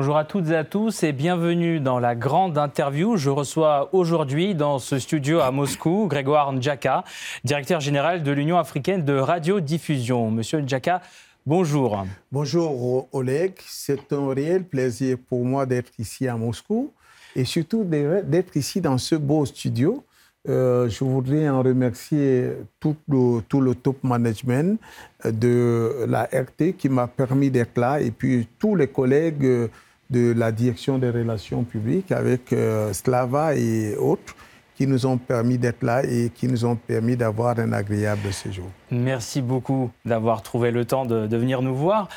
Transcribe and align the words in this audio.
Bonjour 0.00 0.16
à 0.16 0.24
toutes 0.24 0.48
et 0.48 0.56
à 0.56 0.64
tous 0.64 1.02
et 1.02 1.12
bienvenue 1.12 1.78
dans 1.78 1.98
la 1.98 2.14
grande 2.14 2.56
interview. 2.56 3.18
Je 3.18 3.28
reçois 3.28 3.90
aujourd'hui 3.92 4.54
dans 4.54 4.78
ce 4.78 4.98
studio 4.98 5.40
à 5.40 5.50
Moscou 5.50 6.06
Grégoire 6.08 6.50
Ndjaka, 6.54 7.04
directeur 7.44 7.80
général 7.80 8.22
de 8.22 8.32
l'Union 8.32 8.56
africaine 8.56 9.04
de 9.04 9.12
radiodiffusion. 9.12 10.30
Monsieur 10.30 10.62
Ndjaka, 10.62 11.02
bonjour. 11.44 12.06
Bonjour 12.32 13.08
Oleg, 13.12 13.52
c'est 13.66 14.10
un 14.14 14.32
réel 14.32 14.64
plaisir 14.64 15.18
pour 15.28 15.44
moi 15.44 15.66
d'être 15.66 15.92
ici 15.98 16.26
à 16.26 16.34
Moscou 16.34 16.90
et 17.36 17.44
surtout 17.44 17.84
d'être 17.84 18.56
ici 18.56 18.80
dans 18.80 18.96
ce 18.96 19.16
beau 19.16 19.44
studio. 19.44 20.02
Euh, 20.48 20.88
je 20.88 21.04
voudrais 21.04 21.46
en 21.50 21.62
remercier 21.62 22.52
tout 22.80 22.96
le, 23.06 23.42
tout 23.42 23.60
le 23.60 23.74
top 23.74 24.02
management 24.02 24.80
de 25.26 26.06
la 26.08 26.22
RT 26.22 26.72
qui 26.78 26.88
m'a 26.88 27.06
permis 27.06 27.50
d'être 27.50 27.76
là 27.78 28.00
et 28.00 28.10
puis 28.10 28.48
tous 28.58 28.74
les 28.74 28.86
collègues 28.86 29.68
de 30.10 30.32
la 30.36 30.52
direction 30.52 30.98
des 30.98 31.10
relations 31.10 31.64
publiques 31.64 32.12
avec 32.12 32.52
euh, 32.52 32.92
Slava 32.92 33.54
et 33.54 33.96
autres 33.96 34.34
qui 34.76 34.86
nous 34.86 35.04
ont 35.04 35.18
permis 35.18 35.58
d'être 35.58 35.82
là 35.82 36.02
et 36.04 36.30
qui 36.34 36.48
nous 36.48 36.64
ont 36.64 36.74
permis 36.74 37.16
d'avoir 37.16 37.58
un 37.58 37.72
agréable 37.72 38.32
séjour. 38.32 38.64
Merci 38.90 39.42
beaucoup 39.42 39.90
d'avoir 40.06 40.42
trouvé 40.42 40.70
le 40.70 40.86
temps 40.86 41.04
de, 41.04 41.36
venir 41.36 41.60
nous 41.60 41.74
voir. 41.74 42.08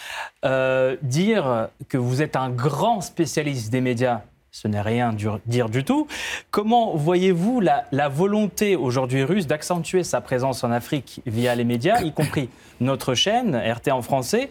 Euh, 0.46 0.96
dire 1.02 1.68
que 1.90 1.98
vous 1.98 2.22
êtes 2.22 2.38
un 2.38 2.50
grand 2.50 3.02
spécialiste 3.02 3.70
des 3.70 3.82
médias, 3.82 4.22
ce 4.50 4.70
n'est 4.70 4.82
rien 4.82 5.14
dire 5.46 5.68
du 5.68 5.84
tout. 5.84 6.08
Comment 6.52 6.96
voyez-vous 6.96 7.60
la, 7.60 7.84
la, 7.92 8.08
volonté 8.08 8.78
aujourd'hui 8.78 9.26
russe 9.26 9.46
d'accentuer 9.46 10.06
sa 10.06 10.22
présence 10.22 10.64
en 10.64 10.72
Afrique 10.72 11.22
via 11.26 11.56
les 11.56 11.66
médias, 11.66 12.02
y 12.02 12.14
compris 12.14 12.50
notre 12.80 13.14
chaîne, 13.14 13.58
RT 13.58 13.92
en 13.92 14.02
français? 14.02 14.50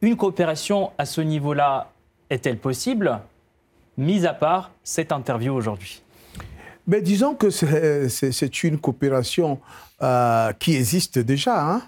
Une 0.00 0.16
coopération 0.16 0.90
à 0.98 1.06
ce 1.06 1.20
niveau-là 1.20 1.91
est-elle 2.32 2.58
possible, 2.58 3.20
mis 3.98 4.26
à 4.26 4.34
part 4.34 4.70
cette 4.82 5.12
interview 5.12 5.52
aujourd'hui? 5.52 6.02
Mais 6.86 7.00
disons 7.00 7.34
que 7.34 7.50
c'est 7.50 8.64
une 8.64 8.78
coopération 8.78 9.60
euh, 10.02 10.52
qui 10.58 10.74
existe 10.74 11.18
déjà. 11.18 11.70
Hein, 11.70 11.82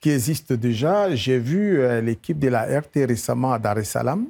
qui 0.00 0.10
existe 0.10 0.54
déjà. 0.54 1.14
J'ai 1.14 1.38
vu 1.38 1.80
euh, 1.80 2.00
l'équipe 2.00 2.38
de 2.38 2.48
la 2.48 2.62
RT 2.62 3.06
récemment 3.06 3.52
à 3.52 3.58
Dar 3.58 3.78
es 3.78 3.84
Salaam. 3.84 4.26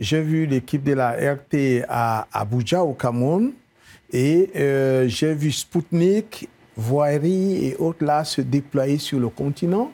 J'ai 0.00 0.22
vu 0.22 0.46
l'équipe 0.46 0.82
de 0.82 0.92
la 0.92 1.10
RT 1.12 1.84
à 1.88 2.26
Abuja, 2.32 2.82
au 2.82 2.94
Cameroun. 2.94 3.52
Et 4.12 4.50
euh, 4.56 5.06
j'ai 5.06 5.34
vu 5.34 5.52
Sputnik, 5.52 6.48
Voirie 6.76 7.66
et 7.66 7.76
autres 7.76 8.04
là 8.04 8.24
se 8.24 8.40
déployer 8.40 8.98
sur 8.98 9.20
le 9.20 9.28
continent. 9.28 9.92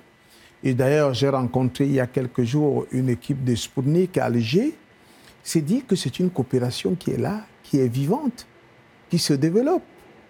Et 0.63 0.73
d'ailleurs, 0.73 1.13
j'ai 1.13 1.29
rencontré 1.29 1.85
il 1.85 1.93
y 1.93 2.01
a 2.01 2.07
quelques 2.07 2.45
jours 2.45 2.87
une 2.93 3.11
équipe 3.11 3.45
de 3.45 3.55
Sputnik 3.55 4.17
à 4.17 4.27
Alger 4.27 4.75
c'est 5.45 5.61
dire 5.61 5.87
que 5.87 5.95
c'est 5.95 6.19
une 6.19 6.31
coopération 6.31 6.97
qui 6.97 7.13
est 7.13 7.19
là, 7.19 7.43
qui 7.63 7.79
est 7.79 7.87
vivante, 7.87 8.47
qui 9.11 9.19
se 9.19 9.35
développe, 9.35 9.83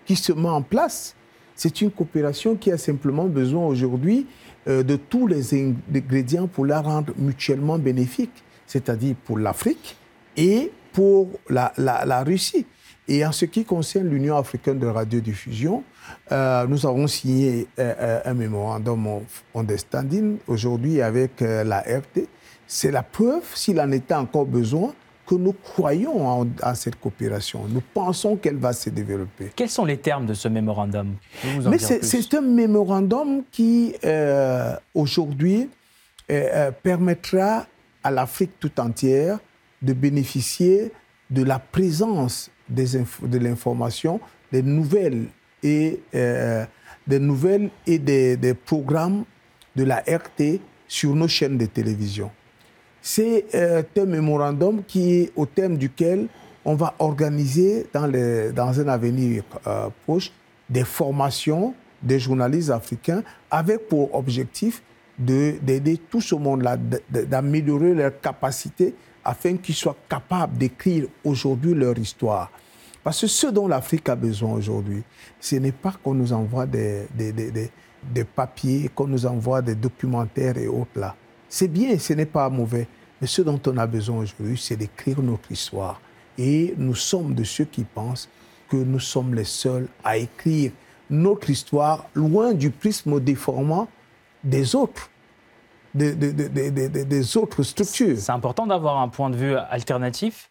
qui 0.04 0.16
se 0.16 0.32
met 0.32 0.48
en 0.48 0.60
place. 0.60 1.14
C'est 1.54 1.80
une 1.80 1.92
coopération 1.92 2.56
qui 2.56 2.72
a 2.72 2.76
simplement 2.76 3.26
besoin 3.26 3.64
aujourd'hui 3.64 4.26
euh, 4.66 4.82
de 4.82 4.96
tous 4.96 5.28
les 5.28 5.54
ingrédients 5.54 6.48
pour 6.48 6.66
la 6.66 6.80
rendre 6.80 7.14
mutuellement 7.16 7.78
bénéfique, 7.78 8.42
c'est-à-dire 8.66 9.14
pour 9.24 9.38
l'Afrique 9.38 9.96
et 10.36 10.72
pour 10.92 11.28
la, 11.48 12.22
Russie. 12.24 12.66
Et 13.06 13.24
en 13.24 13.32
ce 13.32 13.44
qui 13.44 13.64
concerne 13.64 14.08
l'Union 14.08 14.36
africaine 14.36 14.80
de 14.80 14.86
radiodiffusion, 14.86 15.84
euh, 16.32 16.66
nous 16.66 16.86
avons 16.86 17.06
signé 17.06 17.68
euh, 17.78 18.20
un 18.24 18.34
mémorandum 18.34 19.06
of 19.06 19.44
understanding 19.54 20.38
aujourd'hui 20.48 21.02
avec 21.02 21.40
la 21.40 21.80
RT. 21.80 22.26
C'est 22.66 22.90
la 22.90 23.02
preuve, 23.02 23.44
s'il 23.54 23.80
en 23.80 23.92
était 23.92 24.14
encore 24.14 24.46
besoin, 24.46 24.94
que 25.26 25.34
nous 25.34 25.52
croyons 25.52 26.28
en, 26.28 26.74
cette 26.74 26.96
coopération. 26.96 27.64
Nous 27.68 27.82
pensons 27.92 28.36
qu'elle 28.36 28.56
va 28.56 28.72
se 28.72 28.90
développer. 28.90 29.50
Quels 29.56 29.70
sont 29.70 29.84
les 29.84 29.96
termes 29.96 30.26
de 30.26 30.34
ce 30.34 30.48
mémorandum? 30.48 31.14
Mais 31.66 31.78
c'est 31.78 32.34
un 32.34 32.42
mémorandum 32.42 33.42
qui, 33.50 33.94
euh, 34.04 34.76
aujourd'hui, 34.94 35.70
euh, 36.30 36.48
euh, 36.52 36.70
permettra 36.70 37.66
à 38.02 38.10
l'Afrique 38.10 38.52
tout 38.60 38.80
entière 38.80 39.38
de 39.82 39.92
bénéficier 39.92 40.92
de 41.30 41.42
la 41.42 41.58
présence 41.58 42.50
des 42.68 42.98
de 43.22 43.38
l'information, 43.38 44.20
des 44.52 44.62
nouvelles 44.62 45.26
et, 45.62 46.00
des, 46.12 47.18
nouvelles 47.18 47.70
et 47.86 47.98
des, 47.98 48.36
des 48.36 48.54
programmes 48.54 49.24
de 49.76 49.84
la 49.84 49.96
RT 49.96 50.60
sur 50.86 51.14
nos 51.14 51.28
chaînes 51.28 51.58
de 51.58 51.66
télévision. 51.66 52.30
C'est 53.06 53.44
euh, 53.54 53.82
un 53.98 54.04
mémorandum 54.06 54.82
qui 54.82 55.30
au 55.36 55.44
thème 55.44 55.76
duquel 55.76 56.26
on 56.64 56.74
va 56.74 56.94
organiser 56.98 57.86
dans, 57.92 58.10
dans 58.10 58.80
un 58.80 58.88
avenir 58.88 59.44
euh, 59.66 59.90
proche 60.06 60.32
des 60.70 60.84
formations 60.84 61.74
des 62.02 62.18
journalistes 62.18 62.70
africains 62.70 63.22
avec 63.50 63.88
pour 63.88 64.14
objectif 64.14 64.82
d'aider 65.18 65.98
tout 66.10 66.22
ce 66.22 66.34
monde-là, 66.34 66.78
d'améliorer 67.10 67.92
leur 67.92 68.18
capacité 68.22 68.94
afin 69.22 69.58
qu'ils 69.58 69.74
soient 69.74 69.96
capables 70.08 70.56
d'écrire 70.56 71.04
aujourd'hui 71.24 71.74
leur 71.74 71.98
histoire. 71.98 72.50
Parce 73.02 73.20
que 73.20 73.26
ce 73.26 73.48
dont 73.48 73.68
l'Afrique 73.68 74.08
a 74.08 74.16
besoin 74.16 74.54
aujourd'hui, 74.54 75.02
ce 75.38 75.56
n'est 75.56 75.72
pas 75.72 75.92
qu'on 76.02 76.14
nous 76.14 76.32
envoie 76.32 76.64
des, 76.64 77.02
des, 77.14 77.32
des, 77.32 77.70
des 78.02 78.24
papiers, 78.24 78.90
qu'on 78.94 79.08
nous 79.08 79.26
envoie 79.26 79.60
des 79.60 79.74
documentaires 79.74 80.56
et 80.56 80.68
autres 80.68 80.98
là. 80.98 81.14
C'est 81.54 81.68
bien, 81.68 81.96
ce 82.00 82.12
n'est 82.14 82.26
pas 82.26 82.50
mauvais. 82.50 82.88
Mais 83.20 83.28
ce 83.28 83.40
dont 83.40 83.60
on 83.68 83.76
a 83.76 83.86
besoin 83.86 84.18
aujourd'hui, 84.18 84.58
c'est 84.58 84.74
d'écrire 84.74 85.22
notre 85.22 85.52
histoire. 85.52 86.00
Et 86.36 86.74
nous 86.76 86.96
sommes 86.96 87.32
de 87.32 87.44
ceux 87.44 87.64
qui 87.64 87.84
pensent 87.84 88.28
que 88.68 88.76
nous 88.76 88.98
sommes 88.98 89.36
les 89.36 89.44
seuls 89.44 89.86
à 90.02 90.16
écrire 90.16 90.72
notre 91.10 91.48
histoire 91.50 92.06
loin 92.14 92.54
du 92.54 92.70
prisme 92.70 93.20
déformant 93.20 93.86
des 94.42 94.74
autres. 94.74 95.10
Des, 95.94 97.36
autres 97.36 97.62
structures. 97.62 98.18
C'est 98.18 98.32
important 98.32 98.66
d'avoir 98.66 98.98
un 98.98 99.08
point 99.08 99.30
de 99.30 99.36
vue 99.36 99.54
alternatif. 99.54 100.50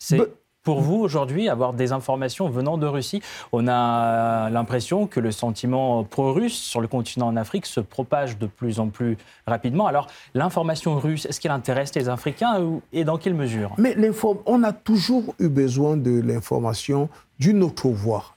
C'est 0.00 0.18
pour 0.66 0.80
vous, 0.80 0.96
aujourd'hui, 0.96 1.48
avoir 1.48 1.74
des 1.74 1.92
informations 1.92 2.48
venant 2.48 2.76
de 2.76 2.88
Russie, 2.88 3.22
on 3.52 3.68
a 3.68 4.50
l'impression 4.50 5.06
que 5.06 5.20
le 5.20 5.30
sentiment 5.30 6.02
pro-russe 6.02 6.58
sur 6.58 6.80
le 6.80 6.88
continent 6.88 7.28
en 7.28 7.36
Afrique 7.36 7.66
se 7.66 7.78
propage 7.78 8.36
de 8.36 8.48
plus 8.48 8.80
en 8.80 8.88
plus 8.88 9.16
rapidement. 9.46 9.86
Alors, 9.86 10.08
l'information 10.34 10.98
russe, 10.98 11.24
est-ce 11.24 11.40
qu'elle 11.40 11.52
intéresse 11.52 11.94
les 11.94 12.08
Africains 12.08 12.80
et 12.92 13.04
dans 13.04 13.16
quelle 13.16 13.34
mesure? 13.34 13.74
Mais 13.78 13.96
on 14.44 14.64
a 14.64 14.72
toujours 14.72 15.36
eu 15.38 15.48
besoin 15.48 15.96
de 15.96 16.20
l'information 16.20 17.08
d'une 17.38 17.62
autre 17.62 17.86
voie. 17.86 18.34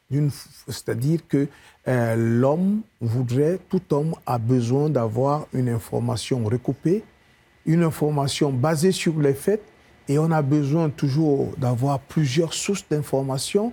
C'est-à-dire 0.67 1.21
que 1.27 1.47
euh, 1.87 2.15
l'homme 2.15 2.81
voudrait, 3.01 3.59
tout 3.69 3.81
homme 3.89 4.13
a 4.27 4.37
besoin 4.37 4.91
d'avoir 4.91 5.47
une 5.51 5.69
information 5.69 6.43
recoupée, 6.43 7.03
une 7.65 7.81
information 7.81 8.51
basée 8.51 8.91
sur 8.91 9.17
les 9.19 9.33
faits 9.33 9.63
et 10.09 10.17
on 10.17 10.31
a 10.31 10.41
besoin 10.41 10.89
toujours 10.89 11.53
d'avoir 11.57 11.99
plusieurs 11.99 12.53
sources 12.53 12.83
d'informations 12.89 13.71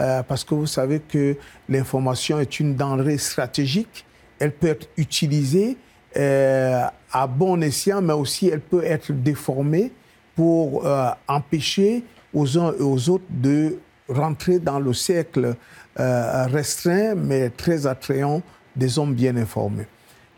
euh, 0.00 0.22
parce 0.22 0.42
que 0.42 0.54
vous 0.54 0.66
savez 0.66 0.98
que 0.98 1.36
l'information 1.68 2.40
est 2.40 2.58
une 2.58 2.74
denrée 2.74 3.18
stratégique. 3.18 4.06
Elle 4.40 4.52
peut 4.52 4.68
être 4.68 4.88
utilisée 4.96 5.76
euh, 6.16 6.84
à 7.12 7.26
bon 7.26 7.62
escient, 7.62 8.00
mais 8.00 8.14
aussi 8.14 8.48
elle 8.48 8.60
peut 8.60 8.82
être 8.82 9.12
déformée 9.12 9.92
pour 10.34 10.86
euh, 10.86 11.10
empêcher 11.28 12.02
aux 12.32 12.58
uns 12.58 12.72
et 12.72 12.82
aux 12.82 13.10
autres 13.10 13.24
de 13.28 13.78
rentrer 14.08 14.58
dans 14.58 14.80
le 14.80 14.92
cercle 14.92 15.54
restreint, 15.96 17.14
mais 17.14 17.50
très 17.50 17.86
attrayant 17.86 18.42
des 18.74 18.98
hommes 18.98 19.14
bien 19.14 19.36
informés. 19.36 19.86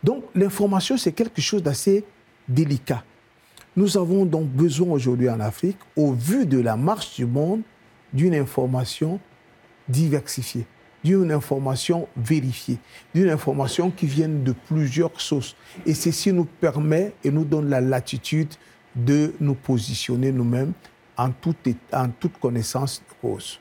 Donc 0.03 0.23
l'information, 0.35 0.97
c'est 0.97 1.11
quelque 1.11 1.41
chose 1.41 1.63
d'assez 1.63 2.05
délicat. 2.47 3.03
Nous 3.77 3.95
avons 3.95 4.25
donc 4.25 4.47
besoin 4.47 4.93
aujourd'hui 4.93 5.29
en 5.29 5.39
Afrique, 5.39 5.77
au 5.95 6.11
vu 6.11 6.47
de 6.47 6.59
la 6.59 6.75
marche 6.75 7.13
du 7.13 7.27
monde, 7.27 7.61
d'une 8.11 8.33
information 8.33 9.19
diversifiée, 9.87 10.65
d'une 11.03 11.31
information 11.31 12.07
vérifiée, 12.17 12.79
d'une 13.13 13.29
information 13.29 13.91
qui 13.91 14.07
vienne 14.07 14.43
de 14.43 14.51
plusieurs 14.51 15.21
sources. 15.21 15.55
Et 15.85 15.93
ceci 15.93 16.33
nous 16.33 16.45
permet 16.45 17.13
et 17.23 17.29
nous 17.29 17.45
donne 17.45 17.69
la 17.69 17.79
latitude 17.79 18.51
de 18.95 19.35
nous 19.39 19.53
positionner 19.53 20.31
nous-mêmes 20.31 20.73
en 21.15 21.29
toute, 21.29 21.57
connaissance 22.41 23.03
de 23.07 23.27
cause. 23.27 23.59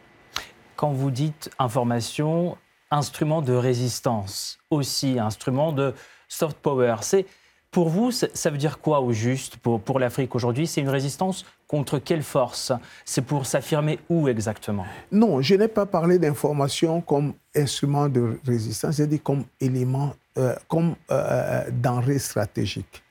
Quand 0.77 0.93
vous 0.93 1.11
dites 1.11 1.51
information, 1.59 2.57
instrument 2.91 3.43
de 3.43 3.53
résistance, 3.53 4.59
aussi 4.71 5.19
instrument 5.19 5.73
de 5.73 5.93
soft 6.27 6.57
power, 6.57 6.97
c'est 7.03 7.27
pour 7.77 7.91
vous, 7.91 8.11
ça 8.11 8.49
veut 8.49 8.57
dire 8.57 8.79
quoi 8.79 9.03
au 9.03 9.13
juste 9.13 9.59
pour, 9.59 9.99
l'Afrique 9.99 10.35
aujourd'hui? 10.35 10.67
C'est 10.67 10.81
une 10.81 10.89
résistance 10.89 11.45
contre 11.69 11.99
quelle 11.99 12.23
force? 12.23 12.73
C'est 13.05 13.21
pour 13.21 13.45
s'affirmer 13.45 13.99
où 14.09 14.29
exactement? 14.29 14.87
Non, 15.13 15.43
je 15.43 15.57
n'ai 15.57 15.69
pas 15.69 15.85
parlé 15.85 16.19
d'information 16.19 17.03
comme 17.03 17.35
instrument 17.55 18.09
de 18.09 18.41
résistance, 18.47 18.97
j'ai 18.97 19.07
dit 19.07 19.21
comme 19.21 19.45
élément, 19.61 20.15
euh, 20.39 20.55
comme 20.69 20.95
euh, 21.11 21.67
euh, 21.67 21.71
denrée 21.71 22.19
stratégique. 22.19 23.03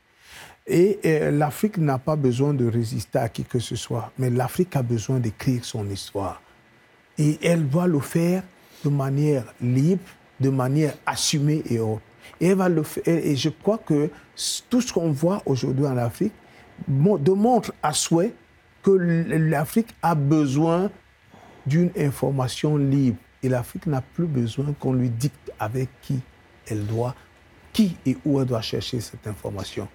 Et, 0.65 0.97
l'Afrique 1.29 1.77
n'a 1.77 2.00
pas 2.00 2.15
besoin 2.15 2.51
de 2.56 2.68
résister 2.68 3.19
à 3.19 3.29
qui 3.29 3.44
que 3.44 3.59
ce 3.59 3.75
soit, 3.75 4.11
mais 4.18 4.31
l'Afrique 4.31 4.75
a 4.75 4.81
besoin 4.81 5.19
d'écrire 5.19 5.63
son 5.63 5.88
histoire. 5.91 6.41
Et 7.19 7.38
elle 7.44 7.69
doit 7.69 7.85
le 7.85 8.00
faire 8.00 8.41
de 8.83 8.89
manière 8.89 9.45
libre, 9.61 10.09
de 10.39 10.50
manière 10.50 10.95
assumée 11.06 11.61
et 11.69 11.79
autre. 11.79 12.01
Et, 12.39 12.48
elle 12.48 12.57
va 12.57 12.69
le 12.69 12.83
faire, 12.83 13.04
et 13.07 13.36
je 13.36 13.50
crois 13.50 13.77
que 13.77 14.10
tout 14.69 14.81
ce 14.81 14.94
qu'on 14.94 15.12
voit 15.12 15.42
aujourd'hui 15.45 15.86
en 15.86 15.98
Afrique 15.98 16.33
démontre 16.88 17.74
à 17.81 17.94
souhait 17.94 18.33
que 18.83 18.92
l'Afrique 18.92 19.95
a 20.01 20.16
besoin 20.16 20.92
d'une 21.66 21.92
information 21.98 22.77
libre. 22.77 23.18
Et 23.44 23.50
l'Afrique 23.50 23.88
n'a 23.88 24.01
plus 24.01 24.27
besoin 24.27 24.74
qu'on 24.80 24.94
lui 24.94 25.10
dicte 25.10 25.51
avec 25.60 25.89
qui 26.01 26.19
elle 26.68 26.86
doit, 26.86 27.16
qui 27.74 27.95
et 28.06 28.18
où 28.25 28.39
elle 28.39 28.48
doit 28.48 28.62
chercher 28.62 29.00
cette 29.00 29.25
information. 29.28 29.88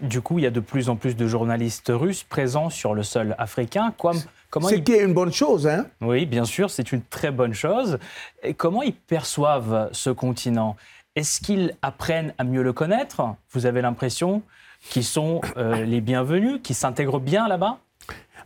Du 0.00 0.20
coup, 0.20 0.38
il 0.38 0.42
y 0.42 0.46
a 0.46 0.50
de 0.50 0.60
plus 0.60 0.88
en 0.88 0.96
plus 0.96 1.16
de 1.16 1.26
journalistes 1.26 1.92
russes 1.94 2.24
présents 2.24 2.70
sur 2.70 2.94
le 2.94 3.02
sol 3.02 3.34
africain. 3.38 3.94
comment 3.96 4.68
Ce 4.68 4.74
qui 4.74 4.92
est 4.92 5.04
une 5.04 5.14
bonne 5.14 5.32
chose, 5.32 5.66
hein 5.66 5.86
Oui, 6.00 6.26
bien 6.26 6.44
sûr, 6.44 6.70
c'est 6.70 6.92
une 6.92 7.02
très 7.02 7.30
bonne 7.30 7.54
chose. 7.54 7.98
Et 8.42 8.54
comment 8.54 8.82
ils 8.82 8.94
perçoivent 8.94 9.90
ce 9.92 10.10
continent? 10.10 10.76
Est-ce 11.14 11.42
qu'ils 11.42 11.76
apprennent 11.82 12.32
à 12.38 12.44
mieux 12.44 12.62
le 12.62 12.72
connaître? 12.72 13.22
Vous 13.50 13.66
avez 13.66 13.82
l'impression 13.82 14.42
qu'ils 14.80 15.04
sont 15.04 15.42
euh, 15.58 15.84
les 15.84 16.00
bienvenus, 16.00 16.60
qu'ils 16.62 16.76
s'intègrent 16.76 17.20
bien 17.20 17.48
là-bas? 17.48 17.78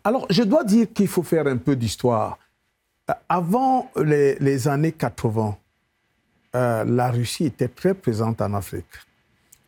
Alors, 0.03 0.27
je 0.31 0.43
dois 0.43 0.65
dire 0.65 0.89
qu'il 0.93 1.07
faut 1.07 1.23
faire 1.23 1.47
un 1.47 1.59
peu 1.59 1.77
d'histoire. 1.77 2.39
Euh, 3.09 3.15
avant 3.29 3.91
les, 3.97 4.67
années 4.67 4.91
80, 4.91 5.57
euh, 6.57 6.85
la 6.85 7.11
Russie 7.13 7.45
était 7.45 7.69
très 7.69 7.95
présente 7.95 8.41
en 8.41 8.53
Afrique. 8.55 8.85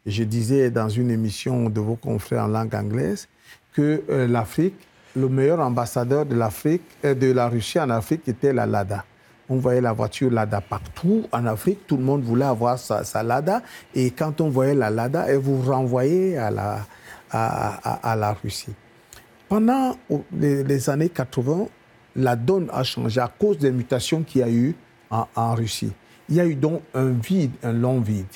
Je 0.04 0.24
disais 0.24 0.70
dans 0.70 0.88
une 0.88 1.12
émission 1.12 1.70
de 1.70 1.80
vos 1.80 1.96
confrères 1.96 2.44
en 2.44 2.48
langue 2.48 2.74
anglaise 2.74 3.28
que 3.74 4.02
l'Afrique, 4.28 4.74
le 5.14 5.28
meilleur 5.28 5.60
ambassadeur 5.60 6.24
de 6.26 6.34
l'Afrique, 6.34 6.82
de 7.02 7.30
la 7.30 7.48
Russie 7.48 7.78
en 7.78 7.90
Afrique 7.90 8.26
était 8.26 8.52
la 8.52 8.66
Lada. 8.66 9.04
On 9.50 9.56
voyait 9.56 9.80
la 9.80 9.92
voiture 9.92 10.30
Lada 10.30 10.60
partout 10.60 11.24
en 11.32 11.46
Afrique. 11.46 11.86
Tout 11.86 11.96
le 11.96 12.02
monde 12.02 12.22
voulait 12.22 12.44
avoir 12.44 12.78
sa, 12.78 13.22
Lada. 13.22 13.62
Et 13.94 14.10
quand 14.10 14.40
on 14.40 14.50
voyait 14.50 14.74
la 14.74 14.90
Lada, 14.90 15.24
elle 15.28 15.38
vous 15.38 15.62
renvoyait 15.62 16.36
à 16.36 16.50
la, 16.50 16.80
à, 17.30 18.16
la 18.16 18.32
Russie. 18.34 18.74
Pendant 19.48 19.96
les, 20.32 20.90
années 20.90 21.08
80, 21.08 21.66
la 22.16 22.36
donne 22.36 22.68
a 22.72 22.82
changé 22.82 23.20
à 23.20 23.28
cause 23.28 23.58
des 23.58 23.70
mutations 23.70 24.22
qu'il 24.22 24.42
y 24.42 24.44
a 24.44 24.50
eu 24.50 24.74
en, 25.10 25.54
Russie. 25.54 25.92
Il 26.28 26.36
y 26.36 26.40
a 26.40 26.46
eu 26.46 26.54
donc 26.54 26.82
un 26.92 27.10
vide, 27.10 27.52
un 27.62 27.72
long 27.72 28.00
vide. 28.00 28.26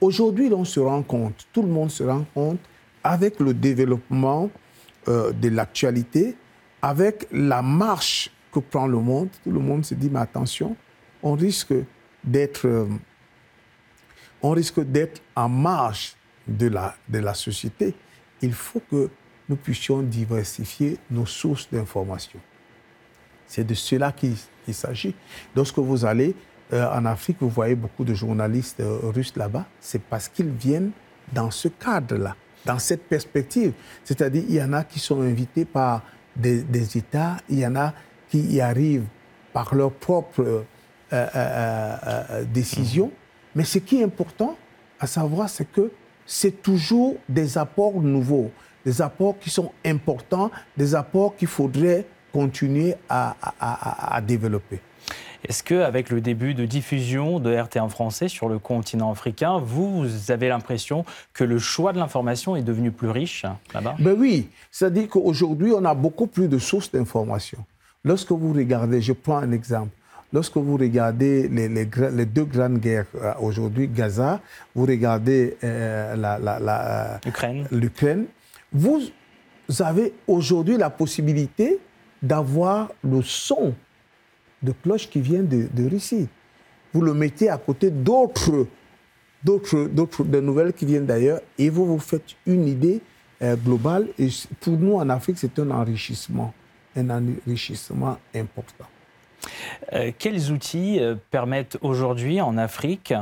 Aujourd'hui, 0.00 0.52
on 0.52 0.64
se 0.64 0.78
rend 0.78 1.02
compte, 1.02 1.46
tout 1.52 1.62
le 1.62 1.68
monde 1.68 1.90
se 1.90 2.04
rend 2.04 2.24
compte, 2.34 2.60
avec 3.02 3.40
le 3.40 3.54
développement 3.54 4.50
euh, 5.08 5.32
de 5.32 5.48
l'actualité, 5.48 6.36
avec 6.82 7.26
la 7.32 7.62
marche 7.62 8.30
que 8.54 8.60
prend 8.60 8.86
le 8.86 8.98
monde, 8.98 9.28
tout 9.42 9.50
le 9.50 9.60
monde 9.60 9.84
se 9.84 9.94
dit, 9.94 10.08
mais 10.10 10.20
attention, 10.20 10.76
on 11.22 11.32
risque 11.32 11.74
d'être, 12.22 12.66
euh, 12.66 12.86
on 14.42 14.50
risque 14.50 14.80
d'être 14.80 15.20
en 15.34 15.48
marge 15.48 16.14
de 16.46 16.68
la, 16.68 16.94
de 17.08 17.18
la 17.18 17.34
société. 17.34 17.94
Il 18.40 18.52
faut 18.52 18.82
que 18.90 19.10
nous 19.48 19.56
puissions 19.56 20.02
diversifier 20.02 20.98
nos 21.10 21.26
sources 21.26 21.68
d'information. 21.70 22.40
C'est 23.46 23.64
de 23.64 23.74
cela 23.74 24.12
qu'il 24.12 24.36
s'agit. 24.72 25.14
Lorsque 25.54 25.78
vous 25.78 26.04
allez 26.04 26.34
euh, 26.72 26.88
en 26.90 27.04
Afrique, 27.04 27.38
vous 27.40 27.50
voyez 27.50 27.74
beaucoup 27.74 28.04
de 28.04 28.14
journalistes 28.14 28.80
euh, 28.80 28.98
russes 29.02 29.36
là-bas, 29.36 29.66
c'est 29.80 30.02
parce 30.02 30.28
qu'ils 30.28 30.50
viennent 30.50 30.92
dans 31.32 31.50
ce 31.50 31.68
cadre-là, 31.68 32.36
dans 32.64 32.78
cette 32.78 33.06
perspective. 33.06 33.72
C'est-à-dire, 34.04 34.44
il 34.48 34.54
y 34.54 34.62
en 34.62 34.72
a 34.72 34.84
qui 34.84 34.98
sont 34.98 35.20
invités 35.20 35.64
par 35.64 36.02
des, 36.36 36.98
États, 36.98 37.36
il 37.48 37.58
y 37.58 37.66
en 37.66 37.76
a 37.76 37.94
qui 38.34 38.56
y 38.56 38.60
arrivent 38.60 39.06
par 39.52 39.76
leur 39.76 39.92
propre 39.92 40.64
euh, 41.12 42.44
décision. 42.52 43.12
Mais 43.54 43.62
ce 43.62 43.78
qui 43.78 44.00
est 44.00 44.04
important 44.04 44.56
à 44.98 45.06
savoir, 45.06 45.48
c'est 45.48 45.70
que 45.70 45.92
c'est 46.26 46.60
toujours 46.62 47.14
des 47.28 47.58
apports 47.58 48.00
nouveaux, 48.00 48.50
des 48.84 49.00
apports 49.02 49.38
qui 49.38 49.50
sont 49.50 49.70
importants, 49.84 50.50
des 50.76 50.96
apports 50.96 51.36
qu'il 51.36 51.46
faudrait 51.46 52.06
continuer 52.32 52.96
à, 53.08 54.20
développer. 54.26 54.80
Est-ce 55.46 55.62
qu'avec 55.62 56.10
le 56.10 56.20
début 56.20 56.54
de 56.54 56.64
diffusion 56.64 57.38
de 57.38 57.54
RT1 57.54 57.88
français 57.88 58.26
sur 58.26 58.48
le 58.48 58.58
continent 58.58 59.12
africain, 59.12 59.58
vous, 59.58 60.06
avez 60.32 60.48
l'impression 60.48 61.04
que 61.34 61.44
le 61.44 61.60
choix 61.60 61.92
de 61.92 61.98
l'information 61.98 62.56
est 62.56 62.62
devenu 62.62 62.90
plus 62.90 63.10
riche 63.10 63.44
là-bas? 63.72 63.94
Ben 64.00 64.16
Oui, 64.18 64.48
c'est-à-dire 64.72 65.08
qu'aujourd'hui, 65.08 65.70
on 65.72 65.84
a 65.84 65.94
beaucoup 65.94 66.26
plus 66.26 66.48
de 66.48 66.58
sources 66.58 66.90
d'information. 66.90 67.64
Lorsque 68.04 68.32
vous 68.32 68.52
regardez, 68.52 69.00
je 69.00 69.12
prends 69.12 69.38
un 69.38 69.52
exemple, 69.52 69.90
lorsque 70.32 70.56
vous 70.56 70.76
regardez 70.76 71.48
les, 71.48 71.68
les, 71.68 72.26
deux 72.26 72.44
grandes 72.44 72.78
guerres 72.78 73.06
euh, 73.14 73.32
aujourd'hui, 73.40 73.88
Gaza, 73.88 74.40
vous 74.74 74.84
regardez 74.84 75.56
euh, 75.64 77.16
l'Ukraine, 77.70 78.26
vous 78.72 79.00
avez 79.80 80.12
aujourd'hui 80.26 80.76
la 80.76 80.90
possibilité 80.90 81.78
d'avoir 82.20 82.90
le 83.02 83.22
son 83.22 83.74
de 84.62 84.72
cloche 84.72 85.08
qui 85.08 85.20
vient 85.20 85.42
de, 85.42 85.88
Russie. 85.88 86.28
Vous 86.92 87.00
le 87.00 87.14
mettez 87.14 87.48
à 87.48 87.58
côté 87.58 87.90
d'autres, 87.90 88.66
d'autres, 89.42 89.84
d'autres 89.84 90.24
de 90.24 90.40
nouvelles 90.40 90.72
qui 90.72 90.86
viennent 90.86 91.06
d'ailleurs 91.06 91.40
et 91.58 91.70
vous 91.70 91.86
vous 91.86 91.98
faites 91.98 92.34
une 92.46 92.66
idée 92.66 93.00
euh, 93.42 93.56
globale. 93.56 94.08
Et 94.18 94.28
pour 94.60 94.76
nous, 94.76 94.94
en 94.94 95.08
Afrique, 95.10 95.38
c'est 95.38 95.58
un 95.58 95.70
enrichissement, 95.70 96.52
un 96.96 97.10
enrichissement 97.10 98.18
important. 98.34 98.86
Euh, 99.92 100.12
quels 100.18 100.50
outils 100.50 100.98
euh, 101.00 101.14
permettent 101.30 101.78
aujourd'hui 101.82 102.40
en 102.40 102.56
Afrique 102.56 103.12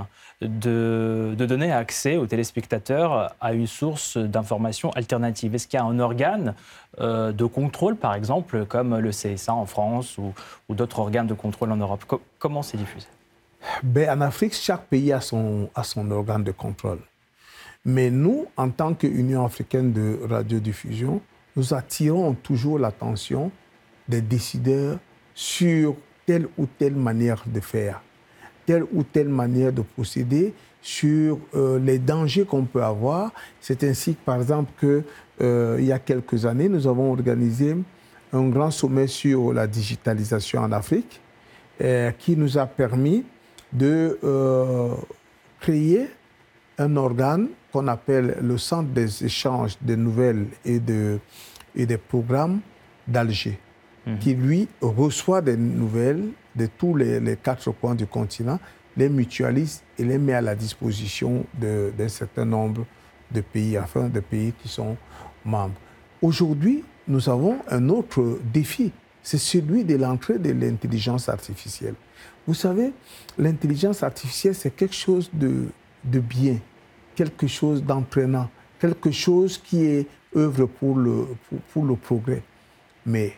de, 0.41 1.35
donner 1.39 1.73
accès 1.73 2.17
aux 2.17 2.27
téléspectateurs 2.27 3.35
à 3.41 3.53
une 3.53 3.67
source 3.67 4.17
d'information 4.17 4.91
alternative? 4.91 5.55
Est-ce 5.55 5.67
qu'il 5.67 5.79
y 5.79 5.83
a 5.83 5.85
un 5.85 5.99
organe 5.99 6.55
euh, 7.01 7.33
de 7.33 7.45
contrôle, 7.45 7.97
par 7.97 8.15
exemple, 8.15 8.65
comme 8.67 8.97
le 8.97 9.11
CSA 9.11 9.55
en 9.55 9.67
France 9.67 10.19
ou, 10.19 10.33
d'autres 10.71 11.01
organes 11.01 11.27
de 11.27 11.35
contrôle 11.35 11.73
en 11.73 11.77
Europe? 11.77 12.05
Comment 12.39 12.63
c'est 12.63 12.79
diffusé? 12.79 13.07
Ben, 13.83 14.11
En 14.11 14.21
Afrique, 14.23 14.55
chaque 14.55 14.87
pays 14.87 15.13
a 15.13 15.21
son, 15.21 15.71
a 15.75 15.85
son 15.85 16.11
organe 16.11 16.45
de 16.45 16.53
contrôle. 16.53 16.99
Mais 17.85 18.11
nous, 18.11 18.47
en 18.57 18.71
tant 18.71 18.95
qu'Union 18.95 19.45
africaine 19.45 19.93
de 19.93 20.21
radiodiffusion, 20.29 21.21
nous 21.57 21.75
attirons 21.75 22.35
toujours 22.35 22.79
l'attention 22.79 23.51
des 24.09 24.21
décideurs 24.21 24.99
sur 25.35 25.97
telle 26.27 26.49
ou 26.59 26.67
telle 26.79 26.95
manière 26.95 27.43
de 27.47 27.61
faire 27.61 28.03
telle 28.67 28.85
ou 28.93 29.03
telle 29.03 29.29
manière 29.29 29.73
de 29.73 29.83
procéder, 29.83 30.55
sur 30.81 31.39
euh, 31.55 31.79
les 31.79 31.99
dangers 31.99 32.45
qu'on 32.45 32.65
peut 32.65 32.83
avoir. 32.83 33.33
C'est 33.61 33.85
ainsi, 33.85 34.15
par 34.15 34.37
exemple, 34.37 34.73
qu'il 34.81 35.05
euh, 35.41 35.81
y 35.81 35.93
a 35.93 35.99
quelques 35.99 36.45
années, 36.45 36.69
nous 36.69 36.87
avons 36.87 37.13
organisé 37.13 37.77
un 38.33 38.49
grand 38.49 38.71
sommet 38.71 39.07
sur 39.07 39.53
la 39.53 39.67
digitalisation 39.67 40.61
en 40.61 40.73
Afrique, 40.73 41.21
euh, 41.81 42.11
qui 42.19 42.37
nous 42.37 42.59
a 42.59 42.67
permis 42.67 43.25
de 43.73 44.19
créer 45.61 46.09
un 46.77 46.97
organe 46.97 47.49
qu'on 47.73 47.89
appelle 47.89 48.37
le 48.43 48.59
Centre 48.59 48.91
des 48.91 49.25
échanges 49.25 49.79
de 49.81 49.95
nouvelles 49.95 50.47
et, 50.65 50.79
de, 50.79 51.19
et 51.75 51.87
des 51.87 51.97
programmes 51.97 52.61
d'Alger, 53.09 53.59
mmh. 54.07 54.19
qui 54.19 54.35
lui 54.35 54.69
reçoit 54.81 55.41
des 55.41 55.57
nouvelles 55.57 56.29
de 56.57 56.67
tous 56.67 56.95
les, 56.95 57.37
quatre 57.43 57.71
coins 57.73 57.95
du 57.95 58.07
continent, 58.07 58.59
les 58.97 59.09
mutualise 59.09 59.83
et 59.99 60.05
les 60.05 60.19
met 60.19 60.35
à 60.35 60.41
la 60.41 60.55
disposition 60.55 61.47
d'un 61.55 62.09
certain 62.09 62.45
nombre 62.45 62.85
de 63.31 63.41
pays, 63.41 63.79
enfin 63.79 64.09
de 64.09 64.21
pays 64.21 64.53
qui 64.63 64.69
sont 64.69 64.97
membres. 65.45 65.75
Aujourd'hui, 66.21 66.85
nous 67.09 67.29
avons 67.29 67.57
un 67.69 67.89
autre 67.89 68.39
défi, 68.53 68.93
c'est 69.23 69.39
celui 69.39 69.85
de 69.85 69.97
l'entrée 69.97 70.39
de 70.39 70.53
l'intelligence 70.53 71.29
artificielle. 71.29 71.95
Vous 72.47 72.55
savez, 72.55 72.93
l'intelligence 73.39 74.03
artificielle, 74.03 74.55
c'est 74.55 74.75
quelque 74.75 74.95
chose 74.95 75.31
de, 75.33 75.69
de 76.05 76.21
bien, 76.21 76.59
quelque 77.15 77.47
chose 77.47 77.83
d'entraînant, 77.83 78.51
quelque 78.79 79.11
chose 79.11 79.59
qui 79.59 79.85
est 79.85 80.07
œuvre 80.37 80.67
pour 80.67 80.97
le, 80.97 81.27
pour 81.73 81.85
le 81.85 81.97
progrès. 81.97 82.43
Mais 83.07 83.33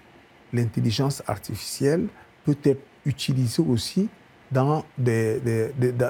l'intelligence 0.54 1.23
artificielle 1.26 2.06
peut 2.44 2.56
être 2.64 2.82
utilisé 3.04 3.62
aussi 3.62 4.08
dans 4.50 4.84
des, 4.96 5.40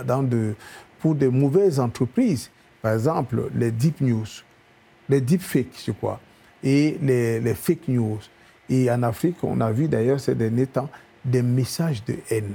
dans 0.07 0.23
de, 0.23 0.55
pour 1.01 1.15
de 1.15 1.29
mauvaises 1.29 1.81
entreprises. 1.81 2.51
Par 2.83 2.93
exemple, 2.93 3.51
les 3.55 3.71
deep 3.71 4.01
news, 4.01 4.27
les 5.09 5.21
deep 5.21 5.41
fakes, 5.41 5.83
je 5.87 5.93
crois, 5.93 6.21
et 6.63 6.99
les, 7.03 7.41
les 7.41 7.55
fake 7.55 7.89
news. 7.89 8.19
Et 8.69 8.91
en 8.91 9.03
Afrique, 9.03 9.37
on 9.43 9.61
a 9.61 9.73
vu 9.73 9.89
d'ailleurs 9.89 10.21
ces 10.21 10.35
derniers 10.35 10.67
temps 10.67 10.89
des 11.25 11.43
messages 11.43 12.05
de 12.05 12.17
haine, 12.31 12.55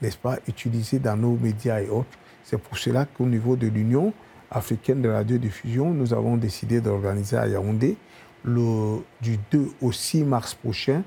n'est-ce 0.00 0.16
pas, 0.16 0.38
utilisés 0.48 0.98
dans 0.98 1.16
nos 1.16 1.36
médias 1.36 1.80
et 1.80 1.88
autres. 1.88 2.16
C'est 2.44 2.58
pour 2.58 2.78
cela 2.78 3.06
qu'au 3.06 3.26
niveau 3.26 3.56
de 3.56 3.66
l'Union 3.66 4.12
africaine 4.50 5.02
de 5.02 5.08
radiodiffusion, 5.08 5.92
nous 5.92 6.12
avons 6.12 6.36
décidé 6.36 6.80
d'organiser 6.80 7.36
à 7.36 7.48
Yaoundé, 7.48 7.96
le, 8.44 9.02
du 9.20 9.38
2 9.50 9.70
au 9.80 9.92
6 9.92 10.24
mars 10.24 10.54
prochain, 10.54 11.02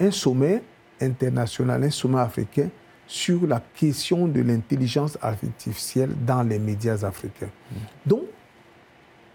un 0.00 0.10
sommet 0.10 0.62
international, 1.00 1.84
un 1.84 1.90
sommet 1.90 2.20
africain 2.20 2.68
sur 3.06 3.46
la 3.46 3.62
question 3.74 4.26
de 4.26 4.40
l'intelligence 4.40 5.18
artificielle 5.22 6.10
dans 6.26 6.42
les 6.42 6.58
médias 6.58 7.04
africains. 7.04 7.50
Donc, 8.04 8.22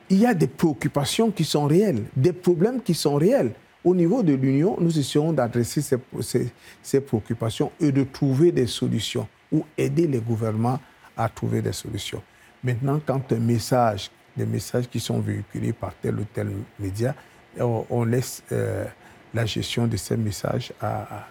il 0.10 0.20
y 0.20 0.25
a 0.25 0.34
des 0.34 0.48
préoccupations 0.48 1.31
qui 1.31 1.46
sont 1.46 1.67
réelles, 1.67 2.03
des 2.15 2.34
problèmes 2.34 2.81
qui 2.81 2.93
sont 2.93 3.15
réels. 3.15 3.53
Au 3.84 3.96
niveau 3.96 4.22
de 4.22 4.34
l'Union, 4.34 4.77
nous 4.79 5.00
essayons 5.00 5.31
d'adresser 5.31 5.81
ces, 5.81 5.98
ces, 6.20 6.51
ces, 6.84 7.01
préoccupations 7.01 7.72
et 7.79 7.91
de 7.91 8.03
trouver 8.03 8.51
des 8.51 8.67
solutions 8.67 9.27
ou 9.51 9.65
aider 9.77 10.08
les 10.08 10.20
gouvernements 10.20 10.79
à 11.15 11.29
trouver 11.29 11.62
des 11.62 11.72
solutions. 11.72 12.22
Maintenant, 12.63 13.00
quand 13.03 13.31
un 13.31 13.39
message, 13.39 14.12
des 14.36 14.46
messages 14.46 14.88
qui 14.88 15.00
sont 15.00 15.20
véhiculés 15.20 15.74
par 15.74 15.93
tel 15.96 16.20
ou 16.20 16.25
tel 16.31 16.51
média, 16.77 17.15
on, 17.60 17.86
on 17.89 18.03
laisse 18.03 18.43
euh, 18.51 18.86
la 19.34 19.46
gestion 19.46 19.88
de 19.88 19.98
ces 19.98 20.17
messages 20.17 20.74
à, 20.81 21.25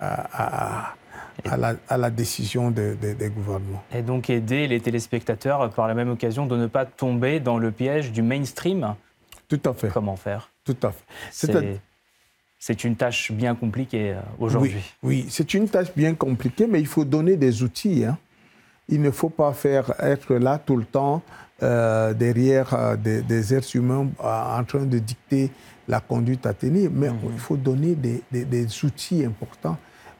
à, 0.00 0.90
à, 0.90 0.94
à 1.88 1.96
la, 1.96 2.10
décision 2.10 2.70
de, 2.70 2.96
de, 3.00 3.12
des 3.12 3.28
gouvernements. 3.28 3.82
Et 3.94 4.02
donc 4.02 4.30
aider 4.30 4.66
les 4.66 4.80
téléspectateurs 4.80 5.70
par 5.70 5.88
la 5.88 5.94
même 5.94 6.10
occasion 6.10 6.46
de 6.46 6.56
ne 6.56 6.66
pas 6.66 6.84
tomber 6.86 7.40
dans 7.40 7.58
le 7.58 7.70
piège 7.70 8.12
du 8.12 8.22
mainstream 8.22 8.94
Tout 9.48 9.60
à 9.64 9.74
fait. 9.74 9.88
Comment 9.88 10.16
faire? 10.16 10.50
Tout 10.64 10.76
à 10.82 10.92
fait. 10.92 11.80
C'est 12.58 12.84
une 12.84 12.96
tâche 12.96 13.32
bien 13.32 13.54
compliquée 13.54 14.16
aujourd'hui. 14.40 14.72
Oui, 15.02 15.24
oui 15.24 15.26
c'est 15.28 15.54
une 15.54 15.68
tâche 15.68 15.88
bien 15.94 16.14
compliquée, 16.14 16.66
mais 16.66 16.80
il 16.80 16.86
faut 16.86 17.04
donner 17.04 17.36
des 17.36 17.62
outils. 17.62 18.04
Hein. 18.04 18.18
Il 18.88 19.02
ne 19.02 19.10
faut 19.10 19.28
pas 19.28 19.52
faire 19.52 19.92
être 20.00 20.34
là 20.34 20.58
tout 20.58 20.76
le 20.76 20.84
temps 20.84 21.22
euh, 21.62 22.12
derrière 22.12 22.74
euh, 22.74 22.96
des, 22.96 23.22
des, 23.22 23.54
êtres 23.54 23.74
humains 23.76 24.08
euh, 24.22 24.58
en 24.58 24.62
train 24.64 24.84
de 24.84 24.98
dicter 24.98 25.50
la 25.88 26.00
conduite 26.00 26.44
à 26.44 26.52
tenir, 26.52 26.90
mais 26.92 27.08
mmh. 27.08 27.18
il 27.32 27.38
faut 27.38 27.56
donner 27.56 27.94
des, 27.94 28.22
des, 28.30 28.44
des 28.44 28.84
outils 28.84 29.24
importants 29.24 29.78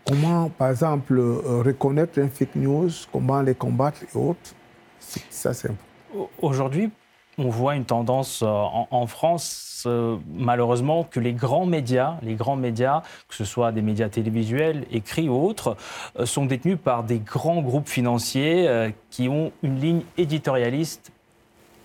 Comment, 0.08 0.48
par 0.50 0.70
exemple, 0.70 1.18
reconnaître 1.18 2.20
un 2.20 2.28
fake 2.28 2.54
news, 2.54 2.88
comment 3.12 3.42
les 3.42 3.56
combattre 3.56 4.04
et 4.04 4.16
autres, 4.16 4.54
ça 5.00 5.52
c'est 5.52 5.68
important. 5.68 6.30
Aujourd'hui, 6.40 6.92
on 7.38 7.48
voit 7.48 7.76
une 7.76 7.84
tendance 7.84 8.42
en, 8.42 8.88
en 8.90 9.06
France, 9.06 9.84
euh, 9.86 10.16
malheureusement, 10.34 11.04
que 11.04 11.20
les 11.20 11.32
grands 11.32 11.66
médias, 11.66 12.16
les 12.22 12.34
grands 12.34 12.56
médias, 12.56 13.02
que 13.28 13.34
ce 13.34 13.44
soit 13.44 13.72
des 13.72 13.82
médias 13.82 14.08
télévisuels, 14.08 14.86
écrits 14.90 15.28
ou 15.28 15.34
autres, 15.34 15.76
euh, 16.18 16.26
sont 16.26 16.46
détenus 16.46 16.78
par 16.82 17.04
des 17.04 17.18
grands 17.18 17.60
groupes 17.60 17.88
financiers 17.88 18.68
euh, 18.68 18.90
qui 19.10 19.28
ont 19.28 19.52
une 19.62 19.80
ligne 19.80 20.02
éditorialiste 20.16 21.12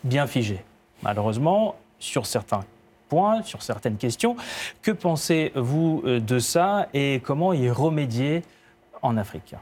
bien 0.04 0.28
figée. 0.28 0.64
Malheureusement, 1.04 1.76
sur 2.00 2.26
certains 2.26 2.64
points, 3.10 3.44
sur 3.44 3.62
certaines 3.62 3.98
questions. 3.98 4.36
Que 4.82 4.92
pensez-vous 4.92 6.04
de 6.06 6.40
ça 6.40 6.88
et 6.94 7.22
comment 7.24 7.54
y 7.54 7.70
remédier 7.70 8.44
en 9.02 9.18
Afrique? 9.18 9.56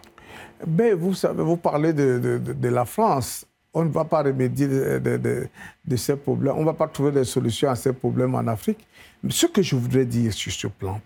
Ben, 0.66 0.94
vous, 0.94 1.14
savez, 1.14 1.42
vous 1.42 1.58
parlez 1.58 1.94
de 1.94 2.68
la 2.68 2.86
France. 2.86 3.49
On 3.74 3.86
ne 3.86 3.90
va 3.90 4.04
pas 4.04 4.24
remédier 4.24 4.68
de, 4.68 5.48
ces 5.96 6.16
problèmes. 6.16 6.56
On 6.58 6.62
ne 6.62 6.66
va 6.66 6.74
pas 6.74 6.88
trouver 6.88 7.12
des 7.12 7.24
solutions 7.24 7.70
à 7.70 7.76
ces 7.76 7.94
problèmes 7.94 8.34
en 8.36 8.48
Afrique. 8.48 8.88
Ce 9.30 9.46
que 9.46 9.62
je 9.62 9.76
voudrais 9.76 10.06
dire 10.06 10.34
sur 10.34 10.52
ce 10.52 10.68
plan 10.68 11.00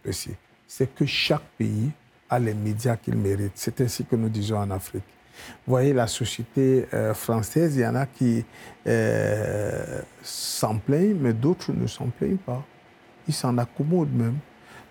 c'est 0.65 0.95
que 0.95 1.05
chaque 1.05 1.43
pays 1.57 1.91
a 2.29 2.39
les 2.39 2.53
médias 2.53 2.95
qu'il 2.95 3.15
mérite. 3.15 3.51
C'est 3.55 3.79
ainsi 3.81 4.05
que 4.05 4.15
nous 4.15 4.29
disons 4.29 4.57
en 4.57 4.71
Afrique. 4.71 5.03
Vous 5.65 5.71
voyez, 5.71 5.93
la 5.93 6.07
société 6.07 6.87
euh, 6.93 7.13
française, 7.13 7.75
il 7.75 7.81
y 7.81 7.87
en 7.87 7.95
a 7.95 8.05
qui 8.05 8.45
euh, 8.87 10.01
s'en 10.21 10.77
plaignent, 10.77 11.17
mais 11.19 11.33
d'autres 11.33 11.71
ne 11.73 11.87
s'en 11.87 12.07
plaignent 12.07 12.37
pas. 12.37 12.63
Ils 13.27 13.33
s'en 13.33 13.57
accommodent 13.57 14.13
même. 14.13 14.37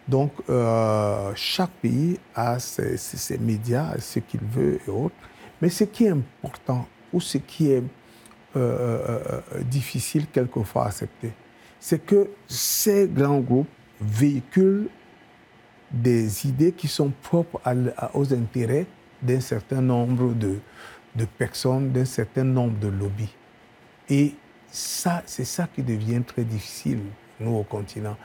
Donc, 0.06 0.32
euh, 0.50 1.32
chaque 1.34 1.70
pays 1.70 2.18
a 2.34 2.58
ses, 2.58 2.96
ses 2.96 3.38
médias, 3.38 3.94
ce 3.98 4.18
qu'il 4.18 4.40
veut 4.40 4.80
et 4.86 4.90
autres. 4.90 5.14
Mais 5.60 5.68
ce 5.68 5.84
qui 5.84 6.04
est 6.04 6.10
important, 6.10 6.86
ou 7.12 7.21
ce 7.21 7.38
qui 7.38 7.71
est 7.71 7.83
difficile 9.64 10.26
quelquefois 10.26 10.85
à 10.85 10.88
accepter, 10.88 11.33
c'est 11.81 12.04
que 12.04 12.28
ces 12.47 13.09
grands 13.09 13.40
groupes 13.40 13.69
véhiculent 14.00 14.88
des 15.90 16.47
idées 16.47 16.73
qui 16.73 16.88
sont 16.88 17.12
propres 17.23 17.61
à, 17.64 17.73
à, 17.97 18.16
aux 18.16 18.33
intérêts 18.33 18.87
d'un 19.23 19.40
certain 19.40 19.81
nombre 19.81 20.33
de, 20.35 20.59
de 21.14 21.25
personnes, 21.25 21.92
d'un 21.92 22.04
certain 22.04 22.45
nombre 22.45 22.78
de 22.78 22.88
lobbies. 22.88 23.35
Et 24.09 24.35
ça, 24.71 25.23
c'est 25.26 25.45
ça 25.45 25.69
qui 25.73 25.83
devient 25.83 26.23
très 26.26 26.45
difficile, 26.45 27.00
nous, 27.40 27.57
au 27.57 27.62
continent. 27.62 28.16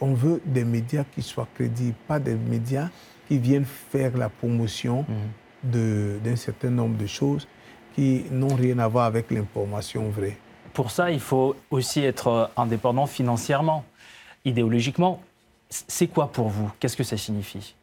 On 0.00 0.14
veut 0.14 0.40
des 0.44 0.64
médias 0.64 1.04
qui 1.04 1.22
soient 1.22 1.48
crédibles, 1.54 1.96
pas 2.06 2.20
des 2.20 2.34
médias 2.34 2.90
qui 3.26 3.38
viennent 3.38 3.64
faire 3.64 4.16
la 4.16 4.28
promotion 4.28 5.06
mmh. 5.64 6.18
d'un 6.22 6.36
certain 6.36 6.70
nombre 6.70 6.96
de 6.98 7.06
choses 7.06 7.48
qui 7.98 8.22
n'ont 8.30 8.54
rien 8.54 8.78
à 8.78 8.86
voir 8.86 9.06
avec 9.06 9.28
l'information 9.32 10.08
vraie. 10.08 10.36
Pour 10.72 10.92
ça, 10.92 11.10
il 11.10 11.18
faut 11.18 11.56
aussi 11.68 12.04
être 12.04 12.48
indépendant 12.56 13.06
financièrement, 13.06 13.84
idéologiquement. 14.44 15.20
C'est 15.68 16.06
quoi 16.06 16.30
pour 16.30 16.48
vous? 16.48 16.70
Qu'est-ce 16.78 16.96
que 16.96 17.02
ça 17.02 17.16
signifie? 17.16 17.74